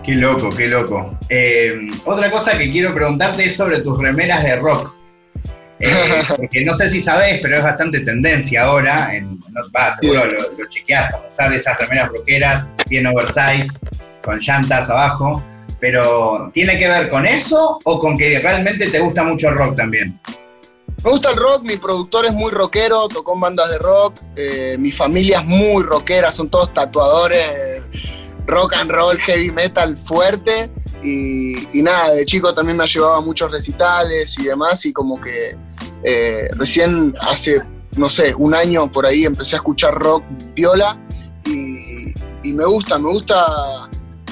Qué 0.03 0.13
loco, 0.13 0.49
qué 0.55 0.67
loco. 0.67 1.17
Eh, 1.29 1.87
otra 2.05 2.31
cosa 2.31 2.57
que 2.57 2.71
quiero 2.71 2.93
preguntarte 2.93 3.45
es 3.45 3.57
sobre 3.57 3.81
tus 3.81 3.97
remeras 3.97 4.43
de 4.43 4.55
rock. 4.57 4.96
Eh, 5.79 6.23
porque 6.35 6.65
no 6.65 6.73
sé 6.73 6.89
si 6.89 7.01
sabés, 7.01 7.39
pero 7.41 7.57
es 7.57 7.63
bastante 7.63 7.99
tendencia 7.99 8.63
ahora, 8.63 9.15
en, 9.15 9.39
no, 9.49 9.61
va, 9.75 9.95
seguro 9.95 10.25
lo, 10.25 10.57
lo 10.57 10.69
chequeás, 10.69 11.15
sabes, 11.31 11.61
esas 11.61 11.77
remeras 11.79 12.09
rockeras, 12.09 12.67
bien 12.89 13.05
oversize, 13.05 13.67
con 14.23 14.39
llantas 14.39 14.89
abajo, 14.89 15.43
pero 15.79 16.49
¿tiene 16.53 16.77
que 16.79 16.87
ver 16.87 17.09
con 17.09 17.25
eso 17.25 17.77
o 17.83 17.99
con 17.99 18.17
que 18.17 18.39
realmente 18.39 18.89
te 18.89 18.99
gusta 18.99 19.23
mucho 19.23 19.49
el 19.49 19.55
rock 19.55 19.75
también? 19.75 20.19
Me 21.03 21.11
gusta 21.11 21.29
el 21.29 21.37
rock, 21.37 21.63
mi 21.63 21.77
productor 21.77 22.25
es 22.25 22.33
muy 22.33 22.51
rockero, 22.51 23.07
tocó 23.07 23.35
en 23.35 23.39
bandas 23.39 23.69
de 23.69 23.77
rock, 23.77 24.19
eh, 24.35 24.77
mi 24.79 24.91
familia 24.91 25.39
es 25.39 25.45
muy 25.45 25.83
rockera, 25.83 26.31
son 26.31 26.49
todos 26.49 26.73
tatuadores, 26.73 27.83
rock 28.47 28.75
and 28.77 28.89
roll, 28.89 29.17
heavy 29.19 29.51
metal 29.51 29.95
fuerte. 29.95 30.71
Y, 31.03 31.77
y, 31.77 31.81
nada, 31.83 32.11
de 32.11 32.25
chico 32.25 32.53
también 32.53 32.77
me 32.77 32.83
ha 32.83 32.87
llevado 32.87 33.15
a 33.15 33.21
muchos 33.21 33.51
recitales 33.51 34.37
y 34.39 34.43
demás, 34.43 34.85
y 34.85 34.93
como 34.93 35.19
que 35.21 35.55
eh, 36.03 36.49
recién 36.55 37.15
hace, 37.21 37.61
no 37.95 38.09
sé, 38.09 38.33
un 38.35 38.53
año 38.53 38.91
por 38.91 39.05
ahí 39.05 39.25
empecé 39.25 39.55
a 39.55 39.57
escuchar 39.57 39.93
rock 39.93 40.23
viola 40.55 40.97
y, 41.45 42.13
y 42.43 42.53
me 42.53 42.65
gusta, 42.65 42.97
me 42.97 43.09
gusta, 43.09 43.89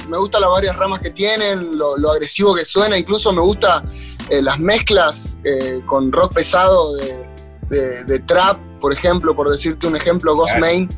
me 0.10 0.17
gusta 0.17 0.39
las 0.39 0.49
varias 0.49 0.75
ramas 0.75 0.99
que 1.01 1.12
tienen, 1.12 1.78
lo, 1.78 1.97
lo 1.97 2.12
agresivo 2.12 2.56
que 2.56 2.65
suena, 2.65 2.97
incluso 2.97 3.32
me 3.32 3.41
gusta 3.41 3.84
eh, 4.30 4.41
las 4.41 4.60
mezclas 4.60 5.38
eh, 5.43 5.82
con 5.86 6.12
rock 6.12 6.34
pesado 6.34 6.95
de, 6.95 7.28
de, 7.69 8.04
de, 8.06 8.19
trap, 8.19 8.58
por 8.82 8.91
ejemplo, 8.91 9.36
por 9.36 9.49
decirte 9.49 9.86
un 9.86 9.95
ejemplo, 9.95 10.36
Ghost 10.36 10.58
Main. 10.58 10.89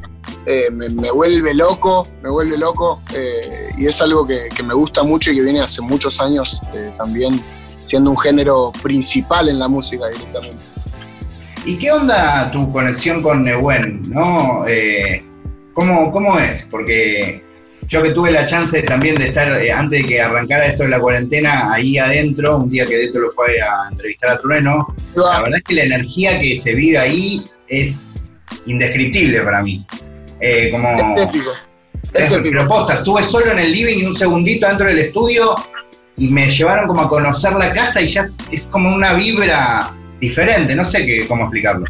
Eh, 0.49 0.71
me, 0.71 0.87
me, 0.87 1.11
vuelve 1.11 1.53
loco, 1.53 2.07
me 2.23 2.29
vuelve 2.29 2.57
loco 2.57 3.01
eh, 3.13 3.69
y 3.77 3.85
es 3.85 4.01
algo 4.01 4.25
que, 4.25 4.47
que, 4.55 4.63
me 4.63 4.73
gusta 4.73 5.03
mucho 5.03 5.31
y 5.31 5.35
que 5.35 5.41
viene 5.41 5.59
hace 5.59 5.81
muchos 5.81 6.21
años 6.21 6.61
eh, 6.73 6.89
también 6.97 7.41
siendo 7.83 8.11
un 8.11 8.17
género 8.17 8.71
principal 8.81 9.49
en 9.49 9.59
la 9.59 9.67
música 9.67 10.07
directamente. 10.07 10.57
¿Y 11.65 11.77
qué 11.77 11.91
onda 11.91 12.49
tu 12.49 12.71
conexión 12.71 13.21
con 13.21 13.43
Nehuen? 13.43 14.03
¿no? 14.09 14.63
¿cómo, 15.73 16.11
¿Cómo 16.11 16.39
es? 16.39 16.65
Porque 16.71 17.43
yo 17.87 18.03
que 18.03 18.11
tuve 18.11 18.31
la 18.31 18.45
chance 18.45 18.81
también 18.83 19.15
de 19.15 19.27
estar, 19.27 19.49
eh, 19.61 19.71
antes 19.71 20.03
de 20.03 20.07
que 20.07 20.21
arrancara 20.21 20.67
esto 20.67 20.83
de 20.83 20.89
la 20.89 20.99
cuarentena, 20.99 21.73
ahí 21.73 21.97
adentro, 21.97 22.57
un 22.57 22.69
día 22.69 22.85
que 22.85 22.97
Deto 22.97 23.19
lo 23.19 23.31
fue 23.31 23.61
a 23.61 23.89
entrevistar 23.89 24.31
a 24.31 24.37
Trueno, 24.39 24.87
la 25.15 25.41
verdad 25.41 25.59
es 25.59 25.63
que 25.63 25.75
la 25.75 25.83
energía 25.83 26.37
que 26.39 26.55
se 26.55 26.73
vive 26.73 26.97
ahí 26.97 27.43
es 27.67 28.09
indescriptible 28.65 29.41
para 29.41 29.61
mí. 29.61 29.85
Eh, 30.39 30.69
como, 30.71 30.89
Es 30.95 31.21
épico. 31.21 31.51
Es 32.13 32.31
épico. 32.31 32.49
pero 32.51 32.67
posta, 32.67 32.93
estuve 32.95 33.23
solo 33.23 33.51
en 33.51 33.59
el 33.59 33.71
living 33.71 33.97
y 33.99 34.05
un 34.05 34.15
segundito 34.15 34.67
dentro 34.67 34.87
del 34.87 34.99
estudio 34.99 35.55
y 36.15 36.29
me 36.29 36.49
llevaron 36.49 36.87
como 36.87 37.01
a 37.01 37.09
conocer 37.09 37.53
la 37.53 37.71
casa 37.73 38.01
y 38.01 38.09
ya 38.11 38.21
es, 38.21 38.37
es 38.51 38.67
como 38.67 38.93
una 38.93 39.13
vibra 39.13 39.91
diferente, 40.19 40.73
no 40.75 40.83
sé 40.83 41.05
qué, 41.05 41.27
cómo 41.27 41.43
explicarlo. 41.43 41.85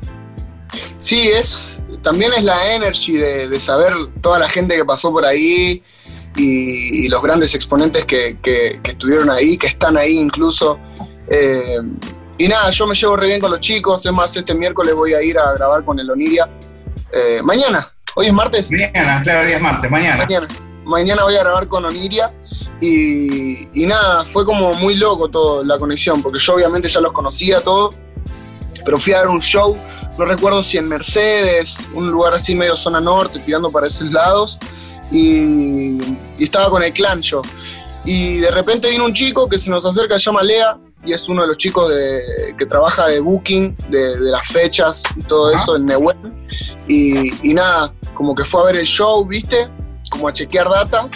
Sí, 0.98 1.30
es, 1.30 1.82
también 2.02 2.32
es 2.36 2.44
la 2.44 2.74
energy 2.76 3.14
de, 3.14 3.48
de 3.48 3.60
saber 3.60 3.94
toda 4.22 4.40
la 4.40 4.50
gente 4.50 4.76
que 4.76 4.84
pasó 4.84 5.12
por 5.12 5.26
ahí 5.26 5.82
y, 6.36 7.06
y 7.06 7.10
los 7.10 7.22
grandes 7.22 7.54
exponentes 7.56 8.04
que, 8.06 8.38
que- 8.42 8.80
que 8.84 8.92
estuvieron 8.92 9.30
ahí, 9.30 9.58
que 9.58 9.68
están 9.68 9.96
ahí 9.98 10.18
incluso. 10.18 10.80
Eh, 11.30 11.78
y 12.38 12.48
nada, 12.48 12.70
yo 12.72 12.86
me 12.86 12.96
llevo 12.96 13.16
re 13.16 13.28
bien 13.28 13.40
con 13.40 13.50
los 13.52 13.60
chicos, 13.62 14.06
es 14.06 14.12
más, 14.12 14.36
este 14.36 14.54
miércoles 14.54 14.94
voy 14.94 15.14
a 15.14 15.22
ir 15.22 15.38
a 15.40 15.54
grabar 15.54 15.84
con 15.86 16.00
el 16.00 16.10
Oniria. 16.10 16.50
Eh, 17.12 17.40
mañana, 17.44 17.92
hoy 18.18 18.28
es 18.28 18.34
martes. 18.34 18.72
Mañana, 18.72 19.22
claro, 19.24 19.48
hoy 19.48 19.54
es 19.54 19.62
martes, 19.62 19.92
mañana. 19.92 20.18
Mañana. 20.26 20.48
Mañana 20.86 21.24
voy 21.24 21.36
a 21.36 21.40
grabar 21.40 21.68
con 21.68 21.86
Oniria 21.86 22.32
y, 22.82 23.68
y 23.80 23.86
nada, 23.86 24.26
fue 24.26 24.46
como 24.46 24.74
muy 24.76 24.96
loco 24.96 25.28
todo 25.30 25.64
la 25.64 25.78
conexión, 25.78 26.24
porque 26.24 26.40
yo 26.40 26.56
obviamente 26.56 26.88
ya 26.88 27.02
los 27.02 27.12
conocía 27.12 27.62
todo, 27.62 27.92
pero 28.86 28.98
fui 28.98 29.14
a 29.14 29.18
dar 29.18 29.28
un 29.28 29.42
show, 29.42 29.78
no 30.18 30.26
recuerdo 30.26 30.64
si 30.64 30.78
en 30.78 30.88
Mercedes, 30.88 31.88
un 31.94 32.10
lugar 32.10 32.34
así 32.34 32.56
medio 32.56 32.76
zona 32.76 33.02
norte, 33.02 33.40
tirando 33.40 33.70
para 33.70 33.88
esos 33.88 34.10
lados, 34.12 34.58
y, 35.12 36.02
y 36.38 36.44
estaba 36.44 36.70
con 36.70 36.82
el 36.84 36.94
clan 36.94 37.22
yo. 37.22 37.42
Y 38.06 38.38
de 38.38 38.50
repente 38.52 38.90
vino 38.90 39.04
un 39.06 39.14
chico 39.14 39.50
que 39.50 39.60
se 39.60 39.70
nos 39.70 39.86
acerca, 39.86 40.18
se 40.18 40.26
llama 40.26 40.42
Lea, 40.42 40.78
y 41.06 41.12
es 41.12 41.28
uno 41.28 41.42
de 41.42 41.50
los 41.50 41.58
chicos 41.58 41.90
de- 41.90 42.56
que 42.58 42.66
trabaja 42.66 43.08
de 43.08 43.20
booking, 43.20 43.76
de, 43.90 44.18
de 44.18 44.32
las 44.32 44.48
fechas 44.48 45.04
y 45.18 45.22
todo 45.24 45.52
eso 45.52 45.76
en 45.76 45.86
Neuquén. 45.86 46.48
Y, 46.88 47.50
y 47.50 47.54
nada, 47.54 47.94
como 48.18 48.34
que 48.34 48.44
fue 48.44 48.62
a 48.62 48.66
ver 48.66 48.78
el 48.78 48.86
show, 48.88 49.24
¿viste? 49.26 49.70
Como 50.10 50.28
a 50.28 50.34
chequear 50.34 50.68
data. 50.68 51.08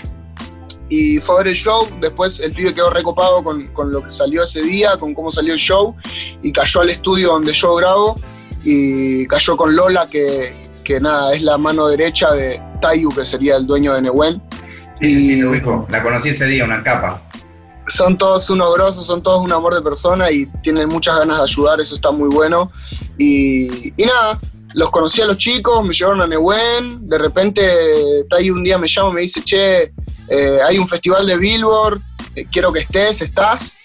Y 0.87 1.17
fue 1.19 1.35
a 1.35 1.37
ver 1.39 1.47
el 1.47 1.55
show, 1.55 1.87
después 1.99 2.39
el 2.41 2.51
pibe 2.53 2.73
quedó 2.75 2.89
recopado 2.91 3.43
con, 3.43 3.67
con 3.73 3.91
lo 3.91 4.03
que 4.03 4.11
salió 4.11 4.43
ese 4.43 4.61
día, 4.61 4.97
con 4.97 5.13
cómo 5.15 5.31
salió 5.31 5.53
el 5.53 5.59
show, 5.59 5.95
y 6.43 6.51
cayó 6.51 6.81
al 6.81 6.89
estudio 6.91 7.29
donde 7.29 7.53
yo 7.53 7.73
grabo, 7.75 8.15
y 8.63 9.25
cayó 9.27 9.57
con 9.57 9.75
Lola, 9.75 10.07
que, 10.09 10.53
que 10.83 10.99
nada, 10.99 11.33
es 11.33 11.41
la 11.41 11.57
mano 11.57 11.87
derecha 11.87 12.31
de 12.33 12.61
Tayu, 12.81 13.09
que 13.15 13.25
sería 13.25 13.55
el 13.55 13.65
dueño 13.65 13.93
de 13.93 14.01
Neuquén. 14.03 14.41
Sí, 15.01 15.07
sí, 15.07 15.15
sí, 15.15 15.39
Y- 15.39 15.43
ubico. 15.45 15.87
La 15.89 16.03
conocí 16.03 16.29
ese 16.29 16.45
día, 16.45 16.65
una 16.65 16.83
capa. 16.83 17.21
son 17.87 18.17
todos 18.17 18.49
unos 18.51 18.73
grosos, 18.75 19.05
son 19.07 19.23
todos 19.23 19.41
un 19.41 19.51
amor 19.51 19.73
de 19.73 19.81
persona 19.81 20.29
y 20.29 20.45
tienen 20.61 20.87
muchas 20.89 21.17
ganas 21.17 21.37
de 21.37 21.43
ayudar, 21.43 21.79
eso 21.81 21.95
está 21.95 22.11
muy 22.11 22.29
bueno. 22.29 22.69
Y, 23.17 23.93
y 24.01 24.05
nada, 24.05 24.39
los 24.73 24.89
conocí 24.89 25.21
a 25.21 25.25
los 25.25 25.38
chicos, 25.38 25.86
me 25.86 25.93
llevaron 25.93 26.21
a 26.21 26.27
Neuquén, 26.27 27.07
de 27.07 27.17
repente 27.17 27.62
Tai 28.29 28.49
un 28.49 28.63
día 28.63 28.77
me 28.77 28.88
llama 28.88 29.10
y 29.10 29.13
me 29.13 29.21
dice, 29.21 29.41
che, 29.43 29.93
eh, 30.27 30.60
hay 30.65 30.77
un 30.77 30.88
festival 30.88 31.25
de 31.25 31.38
Billboard, 31.38 32.01
eh, 32.36 32.45
quiero 32.51 32.71
que 32.71 32.79
estés, 32.79 33.21
¿estás? 33.21 33.77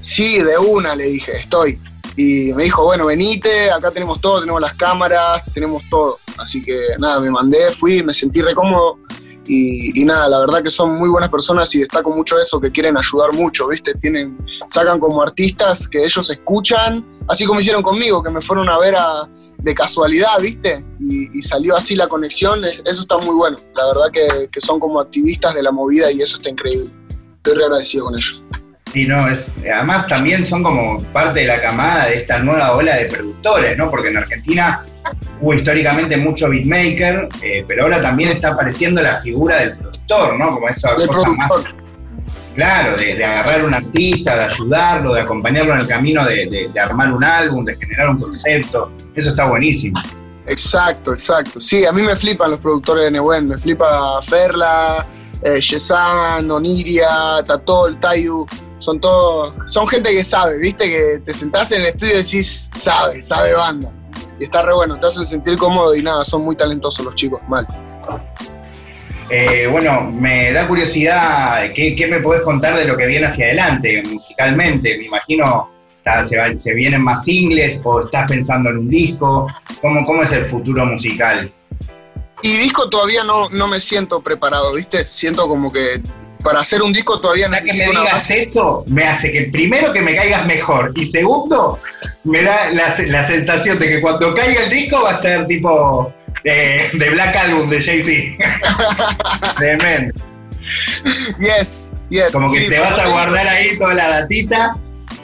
Sí, 0.00 0.38
de 0.38 0.56
una, 0.58 0.94
le 0.94 1.04
dije, 1.04 1.38
estoy. 1.38 1.80
Y 2.16 2.52
me 2.52 2.64
dijo, 2.64 2.84
bueno, 2.84 3.06
venite, 3.06 3.70
acá 3.70 3.90
tenemos 3.90 4.20
todo, 4.20 4.40
tenemos 4.40 4.60
las 4.60 4.74
cámaras, 4.74 5.42
tenemos 5.54 5.82
todo. 5.90 6.18
Así 6.38 6.60
que 6.62 6.78
nada, 6.98 7.20
me 7.20 7.30
mandé, 7.30 7.70
fui, 7.72 8.02
me 8.02 8.12
sentí 8.12 8.42
re 8.42 8.54
cómodo. 8.54 8.98
Y, 9.46 10.00
y 10.00 10.04
nada, 10.04 10.28
la 10.28 10.38
verdad 10.40 10.62
que 10.62 10.70
son 10.70 10.94
muy 10.96 11.08
buenas 11.08 11.28
personas 11.30 11.74
y 11.74 11.80
destaco 11.80 12.10
mucho 12.10 12.38
eso, 12.38 12.60
que 12.60 12.70
quieren 12.70 12.96
ayudar 12.96 13.32
mucho, 13.32 13.66
¿viste? 13.68 13.94
Tienen, 13.94 14.38
sacan 14.68 15.00
como 15.00 15.20
artistas 15.20 15.88
que 15.88 16.04
ellos 16.04 16.30
escuchan, 16.30 17.04
así 17.28 17.44
como 17.44 17.60
hicieron 17.60 17.82
conmigo, 17.82 18.22
que 18.22 18.30
me 18.30 18.40
fueron 18.40 18.68
a 18.68 18.78
ver 18.78 18.94
a- 18.94 19.28
de 19.62 19.74
casualidad, 19.74 20.38
¿viste? 20.40 20.84
Y, 21.00 21.38
y 21.38 21.42
salió 21.42 21.76
así 21.76 21.94
la 21.94 22.08
conexión, 22.08 22.64
es- 22.64 22.82
eso 22.84 23.02
está 23.02 23.18
muy 23.18 23.34
bueno. 23.34 23.56
La 23.74 23.86
verdad 23.86 24.10
que, 24.12 24.48
que 24.48 24.60
son 24.60 24.78
como 24.80 25.00
activistas 25.00 25.54
de 25.54 25.62
la 25.62 25.70
movida 25.72 26.10
y 26.10 26.20
eso 26.22 26.36
está 26.36 26.50
increíble. 26.50 26.90
Estoy 27.36 27.54
re 27.58 27.64
agradecido 27.64 28.04
con 28.06 28.14
ellos. 28.14 28.42
Sí, 28.92 29.06
no, 29.06 29.26
es, 29.30 29.54
además 29.74 30.06
también 30.06 30.44
son 30.44 30.62
como 30.62 31.02
parte 31.14 31.40
de 31.40 31.46
la 31.46 31.62
camada 31.62 32.08
de 32.08 32.16
esta 32.18 32.38
nueva 32.40 32.76
ola 32.76 32.96
de 32.96 33.06
productores, 33.06 33.78
¿no? 33.78 33.90
Porque 33.90 34.08
en 34.08 34.18
Argentina 34.18 34.84
hubo 35.40 35.54
históricamente 35.54 36.16
mucho 36.18 36.50
beatmaker, 36.50 37.28
eh, 37.42 37.64
pero 37.66 37.84
ahora 37.84 38.02
también 38.02 38.32
está 38.32 38.50
apareciendo 38.50 39.00
la 39.00 39.22
figura 39.22 39.60
del 39.60 39.78
productor, 39.78 40.38
¿no? 40.38 40.50
Como 40.50 40.68
esa 40.68 40.90
más. 41.36 41.64
Claro, 42.54 42.96
de, 42.96 43.24
agarrar 43.24 43.60
a 43.60 43.64
un 43.64 43.74
artista, 43.74 44.36
de 44.36 44.44
ayudarlo, 44.44 45.14
de 45.14 45.20
acompañarlo 45.20 45.74
en 45.74 45.80
el 45.80 45.86
camino 45.86 46.24
de, 46.24 46.70
armar 46.80 47.12
un 47.12 47.24
álbum, 47.24 47.64
de 47.64 47.76
generar 47.76 48.10
un 48.10 48.20
concepto. 48.20 48.92
Eso 49.14 49.30
está 49.30 49.46
buenísimo. 49.46 50.00
Exacto, 50.46 51.12
exacto. 51.12 51.60
Sí, 51.60 51.84
a 51.84 51.92
mí 51.92 52.02
me 52.02 52.16
flipan 52.16 52.50
los 52.50 52.60
productores 52.60 53.04
de 53.04 53.10
Neuquén, 53.12 53.48
me 53.48 53.56
flipa 53.56 54.20
Ferla, 54.22 55.06
eh, 55.42 55.60
Yesan, 55.60 56.50
Oniria, 56.50 57.42
Tatol, 57.44 57.98
Tayu, 58.00 58.46
son 58.78 59.00
todos, 59.00 59.54
son 59.72 59.86
gente 59.86 60.10
que 60.10 60.24
sabe, 60.24 60.58
viste, 60.58 60.84
que 60.84 61.22
te 61.24 61.32
sentás 61.32 61.70
en 61.70 61.82
el 61.82 61.88
estudio 61.88 62.14
y 62.14 62.22
decís, 62.22 62.70
sabe, 62.74 63.22
sabe 63.22 63.54
banda. 63.54 63.92
Y 64.40 64.44
está 64.44 64.62
re 64.62 64.74
bueno, 64.74 64.98
te 64.98 65.06
hacen 65.06 65.24
sentir 65.24 65.56
cómodo 65.56 65.94
y 65.94 66.02
nada, 66.02 66.24
son 66.24 66.42
muy 66.42 66.56
talentosos 66.56 67.04
los 67.04 67.14
chicos, 67.14 67.40
mal. 67.48 67.66
Eh, 69.34 69.66
bueno, 69.66 70.02
me 70.10 70.52
da 70.52 70.68
curiosidad, 70.68 71.72
¿qué, 71.74 71.94
qué 71.96 72.06
me 72.06 72.20
podés 72.20 72.42
contar 72.42 72.76
de 72.76 72.84
lo 72.84 72.98
que 72.98 73.06
viene 73.06 73.26
hacia 73.28 73.46
adelante 73.46 74.02
musicalmente? 74.12 74.98
Me 74.98 75.04
imagino, 75.06 75.70
está- 75.96 76.22
se, 76.22 76.36
va- 76.36 76.54
se 76.54 76.74
vienen 76.74 77.00
más 77.02 77.24
singles 77.24 77.80
o 77.82 78.02
estás 78.04 78.30
pensando 78.30 78.68
en 78.68 78.76
un 78.76 78.88
disco. 78.90 79.46
¿Cómo, 79.80 80.04
cómo 80.04 80.22
es 80.22 80.32
el 80.32 80.44
futuro 80.44 80.84
musical? 80.84 81.50
Y 82.42 82.56
disco 82.58 82.90
todavía 82.90 83.24
no, 83.24 83.48
no 83.48 83.68
me 83.68 83.80
siento 83.80 84.20
preparado, 84.20 84.74
viste, 84.74 85.06
siento 85.06 85.48
como 85.48 85.72
que 85.72 86.02
para 86.44 86.60
hacer 86.60 86.82
un 86.82 86.92
disco 86.92 87.18
todavía 87.18 87.48
Ya 87.48 87.56
que 87.56 87.62
me 87.62 87.66
necesito 87.68 87.90
digas 88.00 88.12
base. 88.12 88.42
esto, 88.42 88.84
me 88.88 89.04
hace 89.04 89.32
que 89.32 89.42
primero 89.44 89.94
que 89.94 90.02
me 90.02 90.14
caigas 90.14 90.44
mejor 90.44 90.92
y 90.94 91.06
segundo, 91.06 91.78
me 92.24 92.42
da 92.42 92.70
la, 92.72 92.94
la 93.06 93.26
sensación 93.26 93.78
de 93.78 93.88
que 93.88 94.00
cuando 94.02 94.34
caiga 94.34 94.64
el 94.64 94.70
disco 94.70 95.00
va 95.02 95.12
a 95.12 95.22
ser 95.22 95.46
tipo 95.46 96.12
de, 96.44 96.90
de 96.92 97.10
Black 97.10 97.36
Album 97.36 97.68
de 97.68 97.80
Jay-Z. 97.80 99.54
Tremendo. 99.56 100.20
Yes, 101.38 101.92
yes. 102.08 102.30
Como 102.32 102.52
que 102.52 102.64
sí, 102.64 102.68
te 102.68 102.78
vas 102.78 102.98
a 102.98 103.08
guardar 103.08 103.46
ahí 103.46 103.76
toda 103.78 103.94
la 103.94 104.08
datita. 104.08 104.76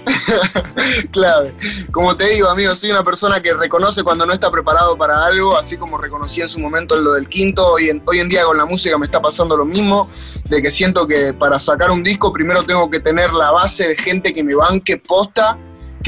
Clave. 1.13 1.55
Como 1.93 2.17
te 2.17 2.29
digo, 2.29 2.49
amigo, 2.49 2.75
soy 2.75 2.91
una 2.91 3.03
persona 3.03 3.41
que 3.43 3.53
reconoce 3.53 4.03
cuando 4.03 4.27
no 4.27 4.33
está 4.33 4.51
preparado 4.51 4.97
para 4.97 5.25
algo, 5.25 5.57
así 5.57 5.77
como 5.77 5.99
reconocí 5.99 6.41
en 6.41 6.49
su 6.49 6.61
momento 6.61 6.97
en 6.97 7.05
lo 7.05 7.13
del 7.13 7.29
quinto. 7.29 7.67
Hoy 7.73 7.91
en, 7.91 8.03
hoy 8.07 8.21
en 8.21 8.29
día 8.29 8.45
con 8.45 8.57
la 8.57 8.65
música 8.65 8.97
me 8.99 9.07
está 9.07 9.21
pasando 9.21 9.57
lo 9.57 9.65
mismo, 9.65 10.11
de 10.45 10.63
que 10.63 10.71
siento 10.71 11.07
que 11.07 11.33
para 11.33 11.59
sacar 11.59 11.91
un 11.91 12.03
disco 12.03 12.33
primero 12.33 12.63
tengo 12.63 12.91
que 12.91 13.01
tener 13.01 13.33
la 13.33 13.51
base 13.51 13.89
de 13.89 13.97
gente 13.97 14.33
que 14.33 14.43
me 14.43 14.55
banque 14.55 14.97
posta, 14.99 15.59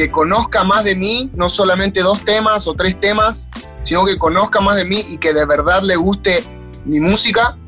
que 0.00 0.10
conozca 0.10 0.64
más 0.64 0.82
de 0.82 0.94
mí, 0.94 1.30
no 1.34 1.50
solamente 1.50 2.00
dos 2.00 2.24
temas 2.24 2.66
o 2.66 2.72
tres 2.72 2.98
temas, 2.98 3.48
sino 3.82 4.02
que 4.06 4.16
conozca 4.16 4.58
más 4.58 4.76
de 4.76 4.86
mí 4.86 5.04
y 5.06 5.18
que 5.18 5.34
de 5.34 5.44
verdad 5.44 5.82
le 5.82 5.94
guste 5.96 6.42
mi 6.86 7.00
música. 7.00 7.58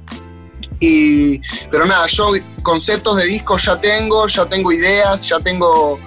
Y, 0.80 1.42
pero 1.70 1.84
nada, 1.84 2.06
yo 2.06 2.30
conceptos 2.62 3.18
de 3.18 3.26
discos 3.26 3.66
ya 3.66 3.78
tengo, 3.78 4.26
ya 4.28 4.46
tengo 4.46 4.72
ideas, 4.72 5.28
ya 5.28 5.40
tengo 5.40 6.00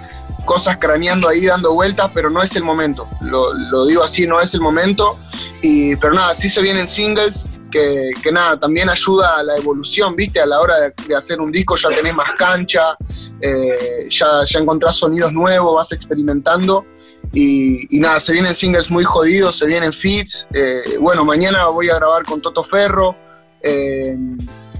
cosas 0.45 0.77
craneando 0.77 1.29
ahí, 1.29 1.45
dando 1.45 1.73
vueltas, 1.73 2.09
pero 2.11 2.31
no 2.31 2.41
es 2.41 2.55
el 2.55 2.63
momento. 2.63 3.07
Lo, 3.21 3.53
lo 3.53 3.85
digo 3.85 4.01
así, 4.01 4.25
no 4.25 4.41
es 4.41 4.55
el 4.55 4.61
momento. 4.61 5.19
Y, 5.61 5.95
pero 5.97 6.15
nada, 6.15 6.33
sí 6.33 6.49
se 6.49 6.59
vienen 6.63 6.88
singles, 6.88 7.49
que, 7.69 8.09
que 8.23 8.31
nada, 8.31 8.59
también 8.59 8.89
ayuda 8.89 9.38
a 9.38 9.43
la 9.43 9.57
evolución, 9.57 10.15
¿viste? 10.15 10.41
A 10.41 10.47
la 10.47 10.59
hora 10.59 10.75
de, 10.79 10.93
de 11.07 11.15
hacer 11.15 11.39
un 11.39 11.51
disco 11.51 11.75
ya 11.75 11.89
tenés 11.89 12.15
más 12.15 12.31
cancha, 12.31 12.97
eh, 13.41 14.07
ya, 14.09 14.25
ya 14.45 14.59
encontrás 14.59 14.95
sonidos 14.95 15.31
nuevos, 15.33 15.75
vas 15.75 15.91
experimentando. 15.91 16.85
Y, 17.33 17.95
y 17.95 17.99
nada, 17.99 18.19
se 18.19 18.33
vienen 18.33 18.53
singles 18.55 18.89
muy 18.91 19.03
jodidos, 19.03 19.57
se 19.57 19.65
vienen 19.65 19.91
feats. 19.91 20.47
Eh, 20.53 20.97
bueno, 20.99 21.25
mañana 21.25 21.67
voy 21.67 21.89
a 21.89 21.95
grabar 21.95 22.23
con 22.23 22.41
Toto 22.41 22.63
Ferro. 22.63 23.15
eh, 23.61 24.15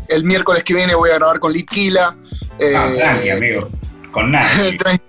el 0.08 0.24
miércoles 0.24 0.64
que 0.64 0.76
viene 0.76 0.94
voy 0.94 1.10
a 1.10 1.16
grabar 1.16 1.40
con 1.40 1.52
Litquila. 1.52 2.16
Ah, 2.76 2.92
tranqui, 2.96 3.30
amigo. 3.30 3.70
Con 4.12 4.32
nada. 4.32 4.48
Tran- 4.78 5.02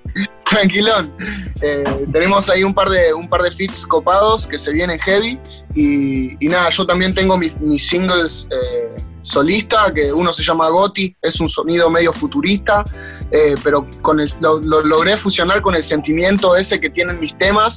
Tranquilón. 0.49 1.13
Eh, 1.61 2.07
tenemos 2.13 2.49
ahí 2.49 2.65
un 2.65 2.73
par 2.73 2.89
de 2.89 3.13
un 3.13 3.29
par 3.29 3.43
de 3.43 3.51
feats 3.51 3.87
copados 3.87 4.47
que 4.47 4.59
se 4.59 4.73
vienen 4.73 4.99
heavy. 5.01 5.39
Y, 5.75 6.43
y 6.45 6.49
nada, 6.49 6.71
yo 6.71 6.87
también 6.87 7.15
tengo 7.15 7.37
mis, 7.37 7.55
mis 7.61 7.87
singles 7.87 8.49
eh, 8.51 8.97
solista, 9.27 9.93
que 9.93 10.13
uno 10.13 10.33
se 10.33 10.43
llama 10.45 10.69
Goti, 10.69 11.15
es 11.21 11.41
un 11.41 11.49
sonido 11.49 11.91
medio 11.91 12.13
futurista, 12.13 12.85
eh, 13.31 13.57
pero 13.63 13.87
con 14.01 14.21
el- 14.21 14.31
lo, 14.41 14.61
lo 14.61 14.83
logré 14.85 15.17
fusionar 15.17 15.61
con 15.63 15.75
el 15.75 15.83
sentimiento 15.83 16.57
ese 16.57 16.81
que 16.81 16.91
tienen 16.91 17.19
mis 17.19 17.37
temas, 17.37 17.77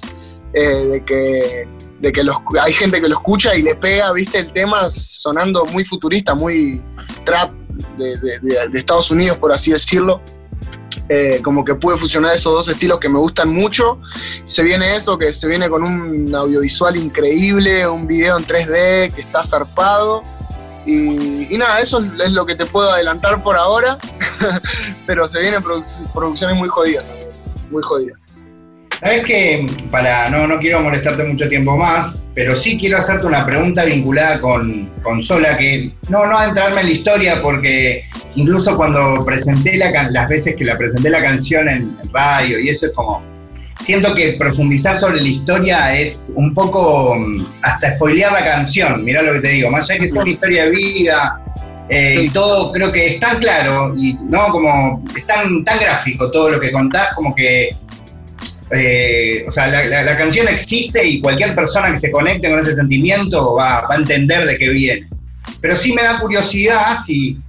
eh, 0.53 0.61
de 0.85 1.03
que, 1.03 1.67
de 1.99 2.11
que 2.11 2.23
los, 2.23 2.37
hay 2.61 2.73
gente 2.73 3.01
que 3.01 3.07
lo 3.09 3.15
escucha 3.15 3.55
y 3.55 3.61
le 3.63 3.75
pega, 3.75 4.11
viste, 4.13 4.37
el 4.39 4.53
tema 4.53 4.89
sonando 4.89 5.65
muy 5.65 5.83
futurista, 5.85 6.35
muy 6.35 6.83
trap, 7.25 7.51
de- 7.97 8.17
de 8.69 8.79
Estados 8.79 9.09
Unidos, 9.09 9.37
por 9.37 9.51
así 9.51 9.71
decirlo. 9.71 10.21
Eh, 11.11 11.39
como 11.43 11.65
que 11.65 11.73
pude 11.73 11.97
fusionar 11.97 12.35
esos 12.35 12.53
dos 12.53 12.69
estilos 12.69 12.99
que 12.99 13.09
me 13.09 13.17
gustan 13.17 13.49
mucho. 13.51 13.99
Se 14.43 14.61
viene 14.61 14.95
eso, 14.95 15.17
que 15.17 15.33
se 15.33 15.47
viene 15.47 15.67
con 15.67 15.81
un 15.81 16.35
audiovisual 16.35 16.95
increíble, 16.97 17.87
un 17.87 18.05
video 18.05 18.37
en 18.37 18.45
3D 18.45 19.11
que 19.15 19.21
está 19.21 19.43
zarpado. 19.43 20.23
Y, 20.85 21.55
nada, 21.57 21.79
eso 21.79 22.03
es 22.23 22.31
lo 22.31 22.45
que 22.45 22.55
te 22.55 22.65
puedo 22.65 22.91
adelantar 22.91 23.43
por 23.43 23.55
ahora, 23.57 23.97
pero 25.05 25.27
se 25.27 25.41
vienen 25.41 25.61
produ- 25.61 26.11
producciones 26.13 26.57
muy 26.57 26.69
jodidas, 26.69 27.05
muy 27.69 27.83
jodidas. 27.83 28.25
Sabes 28.99 29.23
que 29.25 29.65
para 29.91 30.29
no, 30.29 30.45
no 30.45 30.59
quiero 30.59 30.81
molestarte 30.81 31.23
mucho 31.23 31.47
tiempo 31.47 31.77
más, 31.77 32.21
pero 32.35 32.53
sí 32.53 32.77
quiero 32.77 32.97
hacerte 32.97 33.27
una 33.27 33.45
pregunta 33.45 33.85
vinculada 33.85 34.41
con, 34.41 34.89
con 35.03 35.23
Sola, 35.23 35.57
que 35.57 35.93
no, 36.09 36.25
no 36.25 36.37
adentrarme 36.37 36.81
en 36.81 36.87
la 36.87 36.93
historia, 36.93 37.41
porque 37.41 38.03
incluso 38.35 38.75
cuando 38.75 39.23
presenté 39.25 39.77
la 39.77 40.09
las 40.09 40.29
veces 40.29 40.55
que 40.57 40.65
la 40.65 40.77
presenté 40.77 41.09
la 41.09 41.21
canción 41.21 41.69
en, 41.69 41.97
en 42.03 42.13
radio 42.13 42.59
y 42.59 42.69
eso 42.69 42.87
es 42.87 42.91
como. 42.93 43.23
Siento 43.81 44.13
que 44.13 44.33
profundizar 44.33 44.97
sobre 44.99 45.21
la 45.21 45.27
historia 45.27 45.97
es 45.97 46.25
un 46.35 46.53
poco 46.53 47.15
mm, 47.15 47.45
hasta 47.61 47.95
spoilear 47.95 48.33
la 48.33 48.43
canción, 48.43 49.03
mirá 49.05 49.21
lo 49.21 49.33
que 49.33 49.39
te 49.39 49.47
digo, 49.49 49.69
más 49.71 49.85
allá 49.89 49.99
de 49.99 50.05
que 50.05 50.11
sea 50.11 50.21
una 50.21 50.31
historia 50.31 50.65
de 50.65 50.69
vida 50.71 51.41
eh, 51.89 52.23
y 52.25 52.29
todo, 52.29 52.71
creo 52.71 52.91
que 52.91 53.07
es 53.07 53.19
tan 53.19 53.39
claro 53.39 53.93
y 53.97 54.13
no 54.29 54.47
como 54.49 55.03
es 55.15 55.25
tan, 55.25 55.63
tan 55.63 55.79
gráfico 55.79 56.29
todo 56.29 56.51
lo 56.51 56.59
que 56.59 56.71
contás, 56.71 57.13
como 57.15 57.33
que 57.33 57.69
eh, 58.71 59.45
o 59.47 59.51
sea, 59.51 59.67
la, 59.67 59.83
la- 59.85 60.03
la 60.03 60.17
canción 60.17 60.47
existe 60.47 61.03
y 61.03 61.19
cualquier 61.21 61.55
persona 61.55 61.91
que 61.91 61.97
se 61.97 62.11
conecte 62.11 62.49
con 62.49 62.59
ese 62.59 62.75
sentimiento 62.75 63.55
va, 63.55 63.81
va 63.81 63.95
a 63.95 63.97
entender 63.97 64.45
de 64.45 64.57
qué 64.57 64.69
viene. 64.69 65.07
Pero 65.61 65.75
sí 65.75 65.91
me 65.93 66.03
da 66.03 66.19
curiosidad 66.19 66.95
si, 67.03 67.39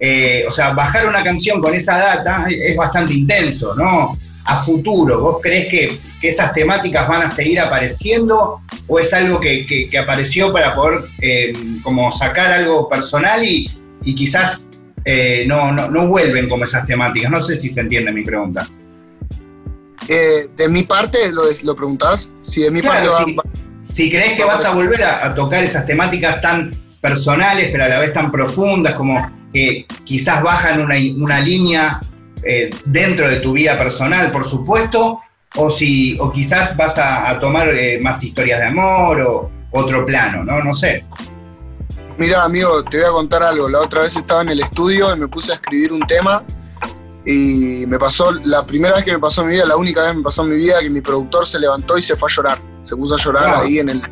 eh, 0.00 0.44
o 0.48 0.52
sea, 0.52 0.70
bajar 0.70 1.06
una 1.06 1.22
canción 1.22 1.60
con 1.60 1.74
esa 1.74 1.98
data 1.98 2.46
es, 2.48 2.56
es 2.70 2.76
bastante 2.76 3.12
intenso, 3.12 3.74
¿no? 3.74 4.12
A 4.46 4.62
futuro, 4.62 5.20
¿vos 5.20 5.38
crees 5.42 5.68
que, 5.68 5.98
que 6.20 6.28
esas 6.28 6.52
temáticas 6.52 7.08
van 7.08 7.22
a 7.22 7.28
seguir 7.30 7.58
apareciendo 7.60 8.60
o 8.86 8.98
es 8.98 9.12
algo 9.14 9.40
que, 9.40 9.64
que- 9.66 9.88
que 9.88 9.98
apareció 9.98 10.52
para 10.52 10.74
poder 10.74 11.00
eh, 11.22 11.52
como 11.82 12.12
sacar 12.12 12.52
algo 12.52 12.86
personal 12.88 13.42
y, 13.42 13.70
y 14.02 14.14
quizás 14.14 14.68
eh, 15.06 15.44
no, 15.46 15.72
no, 15.72 15.90
no 15.90 16.08
vuelven 16.08 16.48
como 16.48 16.64
esas 16.64 16.86
temáticas? 16.86 17.30
No 17.30 17.42
sé 17.42 17.56
si 17.56 17.70
se 17.70 17.80
entiende 17.80 18.12
mi 18.12 18.22
pregunta. 18.22 18.66
Eh, 20.08 20.48
de 20.54 20.68
mi 20.68 20.82
parte, 20.82 21.32
lo, 21.32 21.42
lo 21.62 21.74
preguntás, 21.74 22.30
si 22.42 22.60
de 22.62 22.70
mi 22.70 22.80
Claro, 22.82 23.12
parte 23.12 23.34
va- 23.34 23.44
Si 23.94 24.10
crees 24.10 24.34
que 24.34 24.44
vas 24.44 24.64
a 24.64 24.74
volver 24.74 25.02
a, 25.04 25.24
a 25.26 25.34
tocar 25.34 25.64
esas 25.64 25.86
temáticas 25.86 26.42
tan 26.42 26.70
personales, 27.00 27.70
pero 27.72 27.84
a 27.84 27.88
la 27.88 27.98
vez 28.00 28.12
tan 28.12 28.30
profundas, 28.30 28.94
como 28.94 29.18
que 29.52 29.86
quizás 30.04 30.42
bajan 30.42 30.80
una, 30.82 30.96
una 31.16 31.40
línea 31.40 32.00
eh, 32.46 32.70
dentro 32.84 33.28
de 33.28 33.36
tu 33.36 33.52
vida 33.52 33.76
personal, 33.78 34.30
por 34.32 34.48
supuesto, 34.48 35.20
o 35.56 35.70
si 35.70 36.18
o 36.20 36.32
quizás 36.32 36.76
vas 36.76 36.98
a, 36.98 37.28
a 37.30 37.38
tomar 37.38 37.68
eh, 37.68 38.00
más 38.02 38.22
historias 38.22 38.60
de 38.60 38.66
amor 38.66 39.20
o 39.20 39.50
otro 39.70 40.04
plano, 40.04 40.44
¿no? 40.44 40.62
No 40.62 40.74
sé. 40.74 41.04
Mira, 42.16 42.44
amigo, 42.44 42.82
te 42.84 42.98
voy 42.98 43.06
a 43.06 43.10
contar 43.10 43.42
algo. 43.42 43.68
La 43.68 43.80
otra 43.80 44.02
vez 44.02 44.14
estaba 44.16 44.42
en 44.42 44.50
el 44.50 44.60
estudio 44.60 45.14
y 45.14 45.18
me 45.18 45.26
puse 45.28 45.52
a 45.52 45.56
escribir 45.56 45.92
un 45.92 46.00
tema 46.06 46.44
y 47.26 47.84
me 47.88 47.98
pasó, 47.98 48.32
la 48.44 48.64
primera 48.64 48.94
vez 48.96 49.04
que 49.04 49.12
me 49.12 49.18
pasó 49.18 49.42
en 49.42 49.48
mi 49.48 49.54
vida, 49.54 49.64
la 49.66 49.76
única 49.76 50.02
vez 50.02 50.10
que 50.12 50.18
me 50.18 50.22
pasó 50.22 50.42
en 50.42 50.50
mi 50.50 50.56
vida, 50.56 50.80
que 50.80 50.90
mi 50.90 51.00
productor 51.00 51.46
se 51.46 51.58
levantó 51.58 51.96
y 51.98 52.02
se 52.02 52.14
fue 52.14 52.30
a 52.30 52.34
llorar. 52.34 52.58
Se 52.82 52.94
puso 52.96 53.14
a 53.14 53.18
llorar 53.18 53.48
Wow. 53.56 53.64
ahí 53.64 53.78
en 53.78 53.88
el, 53.88 54.02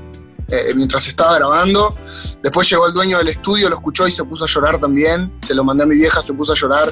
eh, 0.49 0.73
mientras 0.75 1.07
estaba 1.07 1.35
grabando. 1.35 1.95
Después 2.42 2.68
llegó 2.71 2.87
el 2.87 2.92
dueño 2.95 3.18
del 3.18 3.29
estudio, 3.29 3.68
lo 3.68 3.77
escuchó 3.77 4.07
y 4.09 4.11
se 4.11 4.25
puso 4.25 4.45
a 4.45 4.49
llorar 4.49 4.79
también. 4.79 5.31
Se 5.42 5.55
lo 5.55 5.62
mandé 5.62 5.85
a 5.85 5.87
mi 5.87 5.95
vieja, 5.95 6.23
se 6.23 6.33
puso 6.35 6.53
a 6.53 6.57
llorar. 6.57 6.88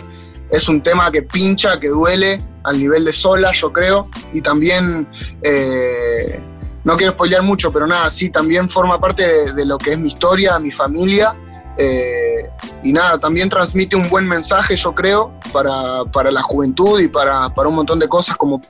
Es 0.50 0.68
un 0.68 0.82
tema 0.82 1.10
que 1.10 1.22
pincha, 1.22 1.78
que 1.78 1.88
duele 1.88 2.38
al 2.64 2.78
nivel 2.78 3.04
de 3.04 3.12
sola, 3.12 3.52
yo 3.52 3.72
creo. 3.72 4.08
Y 4.32 4.40
también, 4.40 5.08
eh, 5.42 6.40
no 6.84 6.96
quiero 6.96 7.12
spoilear 7.12 7.42
mucho, 7.42 7.72
pero 7.72 7.86
nada, 7.86 8.10
sí, 8.10 8.30
también 8.30 8.68
forma 8.68 8.98
parte 8.98 9.52
de, 9.52 9.64
lo 9.64 9.78
que 9.78 9.92
es 9.92 9.98
mi 9.98 10.08
historia, 10.08 10.58
mi 10.58 10.70
familia. 10.70 11.34
eh, 11.78 12.50
y 12.82 12.92
nada, 12.92 13.18
también 13.18 13.48
transmite 13.48 13.96
un 13.96 14.08
buen 14.08 14.26
mensaje, 14.26 14.76
yo 14.76 14.94
creo, 14.94 15.32
para, 15.52 16.04
para 16.12 16.30
la 16.30 16.42
juventud 16.42 17.00
y 17.00 17.08
para, 17.08 17.54
para 17.54 17.68
un 17.68 17.74
montón 17.74 17.98
de 17.98 18.08
cosas 18.08 18.36
como 18.36 18.60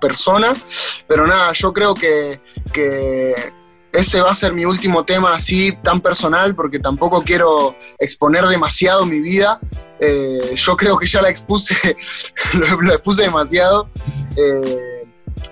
persona. 0.00 0.54
Pero 1.06 1.26
nada, 1.26 1.52
yo 1.52 1.72
creo 1.72 1.94
que 1.94 2.40
ese 3.96 4.20
va 4.20 4.30
a 4.30 4.34
ser 4.34 4.52
mi 4.52 4.64
último 4.64 5.04
tema 5.04 5.34
así 5.34 5.72
tan 5.82 6.00
personal 6.00 6.54
porque 6.54 6.78
tampoco 6.78 7.22
quiero 7.22 7.76
exponer 7.98 8.44
demasiado 8.46 9.06
mi 9.06 9.20
vida. 9.20 9.58
Eh, 10.00 10.54
yo 10.54 10.76
creo 10.76 10.98
que 10.98 11.06
ya 11.06 11.22
la 11.22 11.30
expuse, 11.30 11.74
lo, 12.54 12.80
lo 12.82 12.92
expuse 12.92 13.22
demasiado. 13.22 13.88
Eh, 14.36 14.96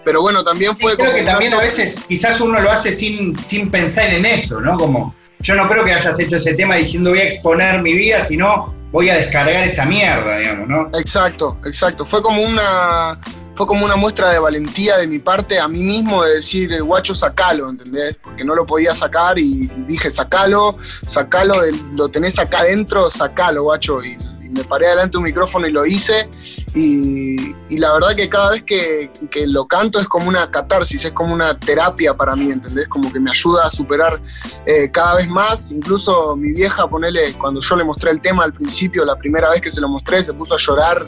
pero 0.05 0.21
bueno, 0.23 0.45
también 0.45 0.77
fue 0.77 0.93
Sí, 0.93 0.97
creo 0.97 1.11
como 1.11 1.19
que 1.19 1.31
también 1.31 1.55
a 1.55 1.61
veces 1.61 1.97
quizás 2.07 2.41
uno 2.41 2.61
lo 2.61 2.71
hace 2.71 2.93
sin, 2.93 3.39
sin 3.39 3.71
pensar 3.71 4.11
en 4.11 4.25
eso, 4.25 4.61
¿no? 4.61 4.79
Como 4.79 5.15
yo 5.41 5.55
no 5.55 5.69
creo 5.69 5.85
que 5.85 5.93
hayas 5.93 6.19
hecho 6.19 6.37
ese 6.37 6.55
tema 6.55 6.77
diciendo 6.77 7.11
voy 7.11 7.21
a 7.21 7.25
exponer 7.25 7.83
mi 7.83 7.93
vida, 7.93 8.25
sino 8.25 8.75
voy 8.91 9.11
a 9.11 9.17
descargar 9.17 9.69
esta 9.69 9.85
mierda, 9.85 10.39
digamos, 10.39 10.69
¿no? 10.69 10.99
Exacto, 10.99 11.59
exacto. 11.65 12.05
Fue 12.05 12.23
como 12.23 12.43
una 12.43 13.19
fue 13.55 13.67
como 13.67 13.85
una 13.85 13.97
muestra 13.97 14.31
de 14.31 14.39
valentía 14.39 14.97
de 14.99 15.07
mi 15.07 15.19
parte 15.19 15.59
a 15.59 15.69
mí 15.69 15.83
mismo 15.83 16.25
de 16.25 16.37
decir, 16.37 16.73
"Eh, 16.73 16.81
guacho, 16.81 17.15
sacalo, 17.15 17.71
¿entendés? 17.71 18.17
Porque 18.23 18.45
no 18.45 18.55
lo 18.55 18.67
podía 18.67 18.95
sacar 18.95 19.39
y 19.39 19.71
dije, 19.87 20.11
sacalo, 20.11 20.77
sacalo, 21.07 21.55
lo 21.93 22.09
tenés 22.09 22.39
acá 22.39 22.61
adentro, 22.61 23.11
sacalo, 23.11 23.65
guacho. 23.65 24.03
Y, 24.03 24.17
me 24.55 24.63
paré 24.63 24.89
delante 24.89 25.13
de 25.13 25.19
un 25.19 25.25
micrófono 25.25 25.67
y 25.67 25.73
lo 25.73 25.85
hice. 25.85 26.29
Y, 26.75 27.55
y 27.69 27.79
la 27.79 27.93
verdad 27.93 28.15
que 28.15 28.29
cada 28.29 28.51
vez 28.51 28.63
que, 28.63 29.11
que 29.31 29.47
lo 29.47 29.67
canto 29.67 30.01
es 30.01 30.07
como 30.07 30.29
una 30.29 30.51
catarsis, 30.51 31.05
es 31.05 31.13
como 31.13 31.35
una 31.35 31.59
terapia 31.59 32.15
para 32.15 32.37
mí, 32.37 32.51
¿entendés? 32.51 32.89
Como 32.89 33.13
que 33.13 33.19
me 33.21 33.31
ayuda 33.31 33.67
a 33.67 33.71
superar 33.71 34.21
eh, 34.67 34.91
cada 34.91 35.17
vez 35.17 35.29
más. 35.29 35.71
Incluso 35.71 36.37
mi 36.37 36.53
vieja, 36.53 36.89
ponele, 36.89 37.33
cuando 37.35 37.61
yo 37.61 37.77
le 37.77 37.85
mostré 37.85 38.11
el 38.13 38.21
tema 38.21 38.45
al 38.45 38.53
principio, 38.53 39.05
la 39.05 39.17
primera 39.17 39.51
vez 39.51 39.61
que 39.61 39.71
se 39.71 39.81
lo 39.81 39.89
mostré, 39.89 40.23
se 40.23 40.33
puso 40.33 40.55
a 40.55 40.59
llorar 40.59 41.07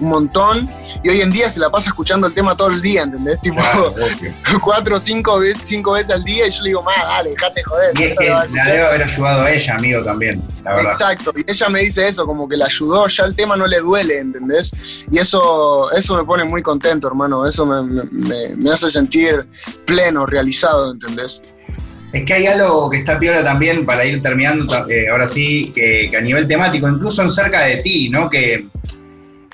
un 0.00 0.08
montón. 0.08 0.70
Y 1.02 1.08
hoy 1.08 1.20
en 1.20 1.30
día 1.30 1.48
se 1.50 1.60
la 1.60 1.70
pasa 1.70 1.88
escuchando 1.90 2.26
el 2.26 2.34
tema 2.34 2.56
todo 2.56 2.68
el 2.68 2.80
día, 2.82 3.02
¿entendés? 3.02 3.40
Tipo, 3.40 3.56
Claro, 3.56 3.94
cuatro 4.62 4.96
o 4.96 5.00
cinco 5.00 5.38
veces, 5.38 5.62
cinco 5.64 5.92
veces 5.92 6.10
al 6.10 6.24
día. 6.24 6.46
Y 6.46 6.50
yo 6.50 6.62
le 6.62 6.68
digo, 6.70 6.82
más, 6.82 6.96
dale, 7.02 7.30
dejate 7.30 7.62
joder. 7.64 7.92
Y 7.98 8.02
es 8.04 8.18
que 8.18 8.28
la 8.30 8.42
escuchar". 8.42 8.66
debe 8.66 8.86
haber 8.86 9.02
ayudado 9.04 9.42
a 9.42 9.52
ella, 9.52 9.74
amigo, 9.74 10.02
también, 10.04 10.42
la 10.64 10.70
verdad. 10.72 10.84
Exacto, 10.84 11.32
y 11.36 11.44
ella 11.50 11.68
me 11.68 11.80
dice 11.80 12.06
eso, 12.06 12.26
como 12.26 12.48
que 12.48 12.56
le 12.56 12.64
ayudó, 12.64 13.06
ya 13.08 13.24
el 13.24 13.34
tema 13.36 13.56
no 13.56 13.66
le 13.66 13.80
duele, 13.80 14.18
¿entendés? 14.18 14.72
Y 15.10 15.18
eso, 15.18 15.90
eso 15.92 16.16
me 16.16 16.24
pone 16.24 16.44
muy 16.44 16.62
contento, 16.62 17.08
hermano, 17.08 17.46
eso 17.46 17.64
me, 17.66 17.82
me- 17.82 18.04
me- 18.10 18.56
me 18.56 18.70
hace 18.72 18.90
sentir 18.90 19.46
pleno, 19.86 20.26
realizado, 20.26 20.92
¿entendés? 20.92 21.40
Es 22.12 22.24
que 22.24 22.32
hay 22.32 22.46
algo 22.46 22.88
que 22.90 22.98
está 22.98 23.18
piola 23.18 23.42
también 23.42 23.84
para 23.84 24.04
ir 24.04 24.22
terminando, 24.22 24.88
eh, 24.88 25.08
ahora 25.08 25.26
sí, 25.26 25.72
que, 25.74 26.06
que 26.10 26.16
a 26.16 26.20
nivel 26.20 26.46
temático, 26.46 26.88
incluso 26.88 27.22
en 27.22 27.32
cerca 27.32 27.62
de 27.62 27.78
ti, 27.78 28.08
¿no? 28.08 28.30
Que 28.30 28.68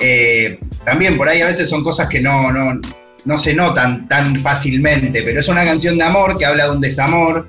eh, 0.00 0.58
también 0.84 1.16
por 1.16 1.28
ahí 1.28 1.42
a 1.42 1.46
veces 1.46 1.68
son 1.68 1.84
cosas 1.84 2.08
que 2.08 2.20
no, 2.20 2.50
no, 2.50 2.80
no 3.24 3.36
se 3.36 3.54
notan 3.54 4.08
tan 4.08 4.40
fácilmente, 4.42 5.22
pero 5.22 5.40
es 5.40 5.48
una 5.48 5.64
canción 5.64 5.98
de 5.98 6.04
amor 6.04 6.36
que 6.36 6.46
habla 6.46 6.64
de 6.64 6.70
un 6.70 6.80
desamor 6.80 7.46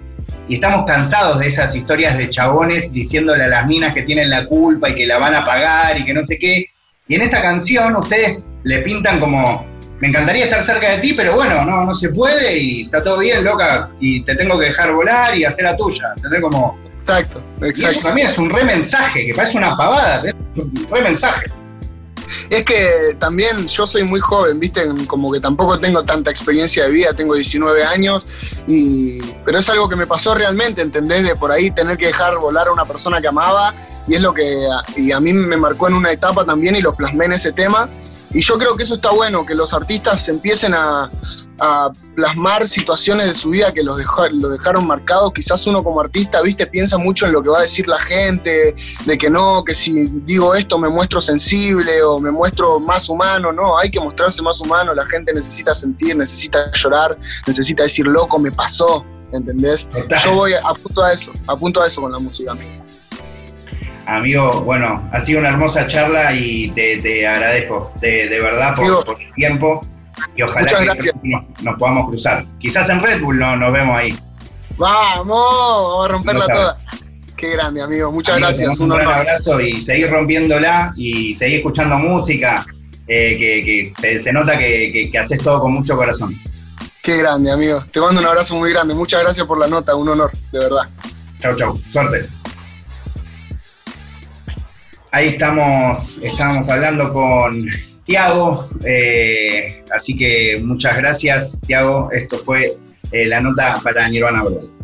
y 0.48 0.56
estamos 0.56 0.86
cansados 0.86 1.40
de 1.40 1.48
esas 1.48 1.76
historias 1.76 2.18
de 2.18 2.30
chabones 2.30 2.92
diciéndole 2.92 3.46
a 3.46 3.48
las 3.48 3.66
minas 3.68 3.94
que 3.94 4.02
tienen 4.04 4.30
la 4.30 4.46
culpa 4.46 4.90
y 4.90 4.96
que 4.96 5.06
la 5.06 5.18
van 5.18 5.36
a 5.36 5.46
pagar 5.46 5.98
y 6.00 6.06
que 6.06 6.14
no 6.14 6.24
sé 6.24 6.38
qué. 6.38 6.66
Y 7.08 7.16
en 7.16 7.22
esta 7.22 7.42
canción 7.42 7.96
ustedes 7.96 8.40
le 8.64 8.80
pintan 8.80 9.20
como, 9.20 9.66
me 10.00 10.10
encantaría 10.10 10.46
estar 10.46 10.64
cerca 10.64 10.92
de 10.92 10.98
ti, 10.98 11.14
pero 11.14 11.36
bueno, 11.36 11.64
no, 11.64 11.86
no 11.86 11.94
se 11.94 12.10
puede 12.10 12.58
y 12.58 12.82
está 12.84 13.04
todo 13.04 13.20
bien, 13.20 13.44
loca, 13.44 13.90
y 14.00 14.24
te 14.24 14.36
tengo 14.36 14.60
que 14.60 14.66
dejar 14.66 14.94
volar 14.94 15.38
y 15.38 15.46
hacer 15.46 15.66
la 15.66 15.78
tuya. 15.78 16.12
¿Entendés? 16.16 16.42
Como, 16.42 16.78
Exacto, 17.02 17.42
y 17.60 17.64
eso 17.64 17.88
exacto. 17.88 18.02
también 18.04 18.28
es 18.28 18.38
un 18.38 18.50
re 18.50 18.64
mensaje, 18.64 19.26
que 19.26 19.34
parece 19.34 19.58
una 19.58 19.76
pavada, 19.76 20.22
pero 20.22 20.38
es 20.56 20.64
un 20.64 20.88
re 20.92 21.02
mensaje. 21.02 21.48
Es 22.50 22.64
que 22.64 23.16
también 23.20 23.68
yo 23.68 23.88
soy 23.88 24.04
muy 24.04 24.20
joven, 24.20 24.60
¿viste? 24.60 24.84
Como 25.08 25.32
que 25.32 25.40
tampoco 25.40 25.80
tengo 25.80 26.04
tanta 26.04 26.32
experiencia 26.32 26.86
de 26.86 26.92
vida, 26.92 27.14
tengo 27.14 27.36
19 27.36 27.84
años, 27.84 28.26
y... 28.68 29.22
pero 29.46 29.60
es 29.60 29.70
algo 29.70 29.90
que 29.90 29.96
me 29.96 30.08
pasó 30.08 30.34
realmente, 30.34 30.82
¿entendés? 30.82 31.24
De 31.24 31.36
por 31.36 31.52
ahí 31.52 31.72
tener 31.72 31.98
que 31.98 32.08
dejar 32.08 32.38
volar 32.38 32.68
a 32.68 32.72
una 32.72 32.86
persona 32.86 33.22
que 33.22 33.28
amaba, 33.28 33.74
y 34.08 34.16
es 34.16 34.22
lo 34.22 34.34
que 34.34 34.68
y 34.98 35.12
a 35.12 35.20
mí 35.20 35.34
me 35.34 35.58
marcó 35.58 35.88
en 35.88 35.94
una 35.94 36.12
etapa 36.12 36.46
también 36.46 36.76
y 36.76 36.82
lo 36.82 36.94
plasmé 36.94 37.26
en 37.26 37.34
ese 37.34 37.52
tema. 37.52 37.90
Y 38.34 38.42
yo 38.42 38.58
creo 38.58 38.76
que 38.76 38.84
eso 38.84 38.96
está 38.96 39.12
bueno, 39.12 39.46
que 39.46 39.54
los 39.56 39.74
artistas 39.74 40.28
empiecen 40.30 40.74
a, 40.74 41.12
a 41.60 41.92
plasmar 42.16 42.68
situaciones 42.68 43.28
de 43.28 43.36
su 43.36 43.50
vida 43.50 43.72
que 43.74 43.84
los, 43.84 43.98
dejó- 43.98 44.30
lo 44.30 44.50
dejaron 44.50 44.88
marcados. 44.88 45.32
Quizás 45.34 45.68
uno 45.68 45.84
como 45.84 46.00
artista, 46.00 46.42
viste, 46.42 46.66
piensa 46.68 46.98
mucho 46.98 47.26
en 47.26 47.34
lo 47.34 47.44
que 47.44 47.50
va 47.50 47.60
a 47.60 47.62
decir 47.64 47.88
la 47.88 48.00
gente, 48.00 48.76
de 49.06 49.18
que 49.18 49.30
no, 49.30 49.64
que 49.66 49.74
si 49.74 50.08
digo 50.26 50.56
esto 50.56 50.78
me 50.80 50.88
muestro 50.90 51.20
sensible 51.20 52.02
o 52.04 52.20
me 52.20 52.32
muestro 52.32 52.80
más 52.80 53.10
humano. 53.10 53.52
No, 53.52 53.78
hay 53.78 53.92
que 53.92 54.00
mostrarse 54.00 54.42
más 54.42 54.62
humano. 54.62 54.94
La 54.94 55.06
gente 55.06 55.34
necesita 55.34 55.76
sentir, 55.76 56.16
necesita 56.16 56.72
llorar, 56.74 57.18
necesita 57.46 57.84
decir, 57.84 58.06
loco, 58.08 58.40
me 58.40 58.52
pasó. 58.52 59.06
¿Entendés? 59.34 59.88
Total. 59.90 60.20
Yo 60.26 60.34
voy 60.36 60.54
a, 60.54 60.60
apunto 60.60 61.02
a 61.02 61.14
eso, 61.14 61.32
apunto 61.48 61.82
a 61.82 61.88
eso 61.88 62.02
con 62.02 62.12
la 62.12 62.20
música. 62.20 62.52
amigo. 62.52 62.84
Amigo, 64.18 64.62
bueno, 64.64 65.08
ha 65.12 65.20
sido 65.22 65.40
una 65.40 65.50
hermosa 65.50 65.88
charla 65.88 66.34
y 66.34 66.70
te, 66.72 66.98
te 66.98 67.26
agradezco 67.28 67.92
de, 68.02 68.28
de 68.30 68.40
verdad 68.42 68.76
por, 68.76 68.84
Amigo. 68.86 69.04
por 69.06 69.22
el 69.22 69.34
tiempo 69.34 69.82
y 70.36 70.42
ojalá 70.42 70.66
que 70.66 70.86
gracias. 70.86 71.16
nos, 71.24 71.44
nos 71.62 71.76
podamos 71.78 72.10
cruzar. 72.10 72.46
Quizás 72.60 72.90
en 72.90 73.02
Red 73.02 73.22
Bull 73.22 73.38
no, 73.40 73.56
nos 73.56 73.72
vemos 73.74 73.98
ahí. 73.98 74.10
Vamos, 74.78 75.28
vamos 75.28 76.06
a 76.06 76.08
romperla 76.12 76.48
No 76.48 76.54
toda. 76.54 76.78
Qué 77.38 77.50
grande, 77.52 77.82
amigo. 77.82 78.12
Muchas 78.12 78.36
Amigo, 78.36 78.48
gracias. 78.50 78.80
Un 78.80 78.90
gran 78.90 79.08
abrazo 79.08 79.60
y 79.62 79.82
seguir 79.82 80.10
rompiéndola 80.12 80.94
y 80.96 81.34
seguir 81.34 81.58
escuchando 81.58 81.98
música, 81.98 82.64
eh, 83.08 83.36
que, 83.38 83.62
que 83.64 83.94
se, 84.00 84.20
se 84.20 84.32
nota 84.34 84.58
que, 84.58 84.92
que- 84.94 85.10
que 85.12 85.18
haces 85.18 85.40
todo 85.42 85.60
con 85.62 85.74
mucho 85.74 85.96
corazón. 85.96 86.36
Qué 87.02 87.18
grande, 87.18 87.52
amigo. 87.52 87.84
Te 87.92 88.00
mando 88.00 88.20
un 88.22 88.28
abrazo 88.28 88.56
muy 88.56 88.72
grande. 88.72 88.94
Muchas 88.94 89.22
gracias 89.24 89.46
por 89.48 89.58
la 89.60 89.68
nota. 89.68 89.96
Un 89.96 90.10
honor, 90.10 90.32
de 90.52 90.60
verdad. 90.60 90.84
Chau, 91.40 91.56
chau. 91.56 91.76
Suerte. 91.92 92.30
Ahí 95.14 95.28
estamos, 95.28 96.18
estábamos 96.22 96.70
hablando 96.70 97.12
con 97.12 97.68
Tiago, 98.06 98.70
eh, 98.86 99.84
así 99.94 100.16
que 100.16 100.56
muchas 100.64 100.98
gracias, 100.98 101.60
Tiago. 101.68 102.10
Esto 102.14 102.38
fue 102.38 102.78
eh, 103.12 103.26
la 103.26 103.42
nota 103.42 103.78
para 103.84 104.08
Nirvana 104.08 104.44
Verbal. 104.44 104.81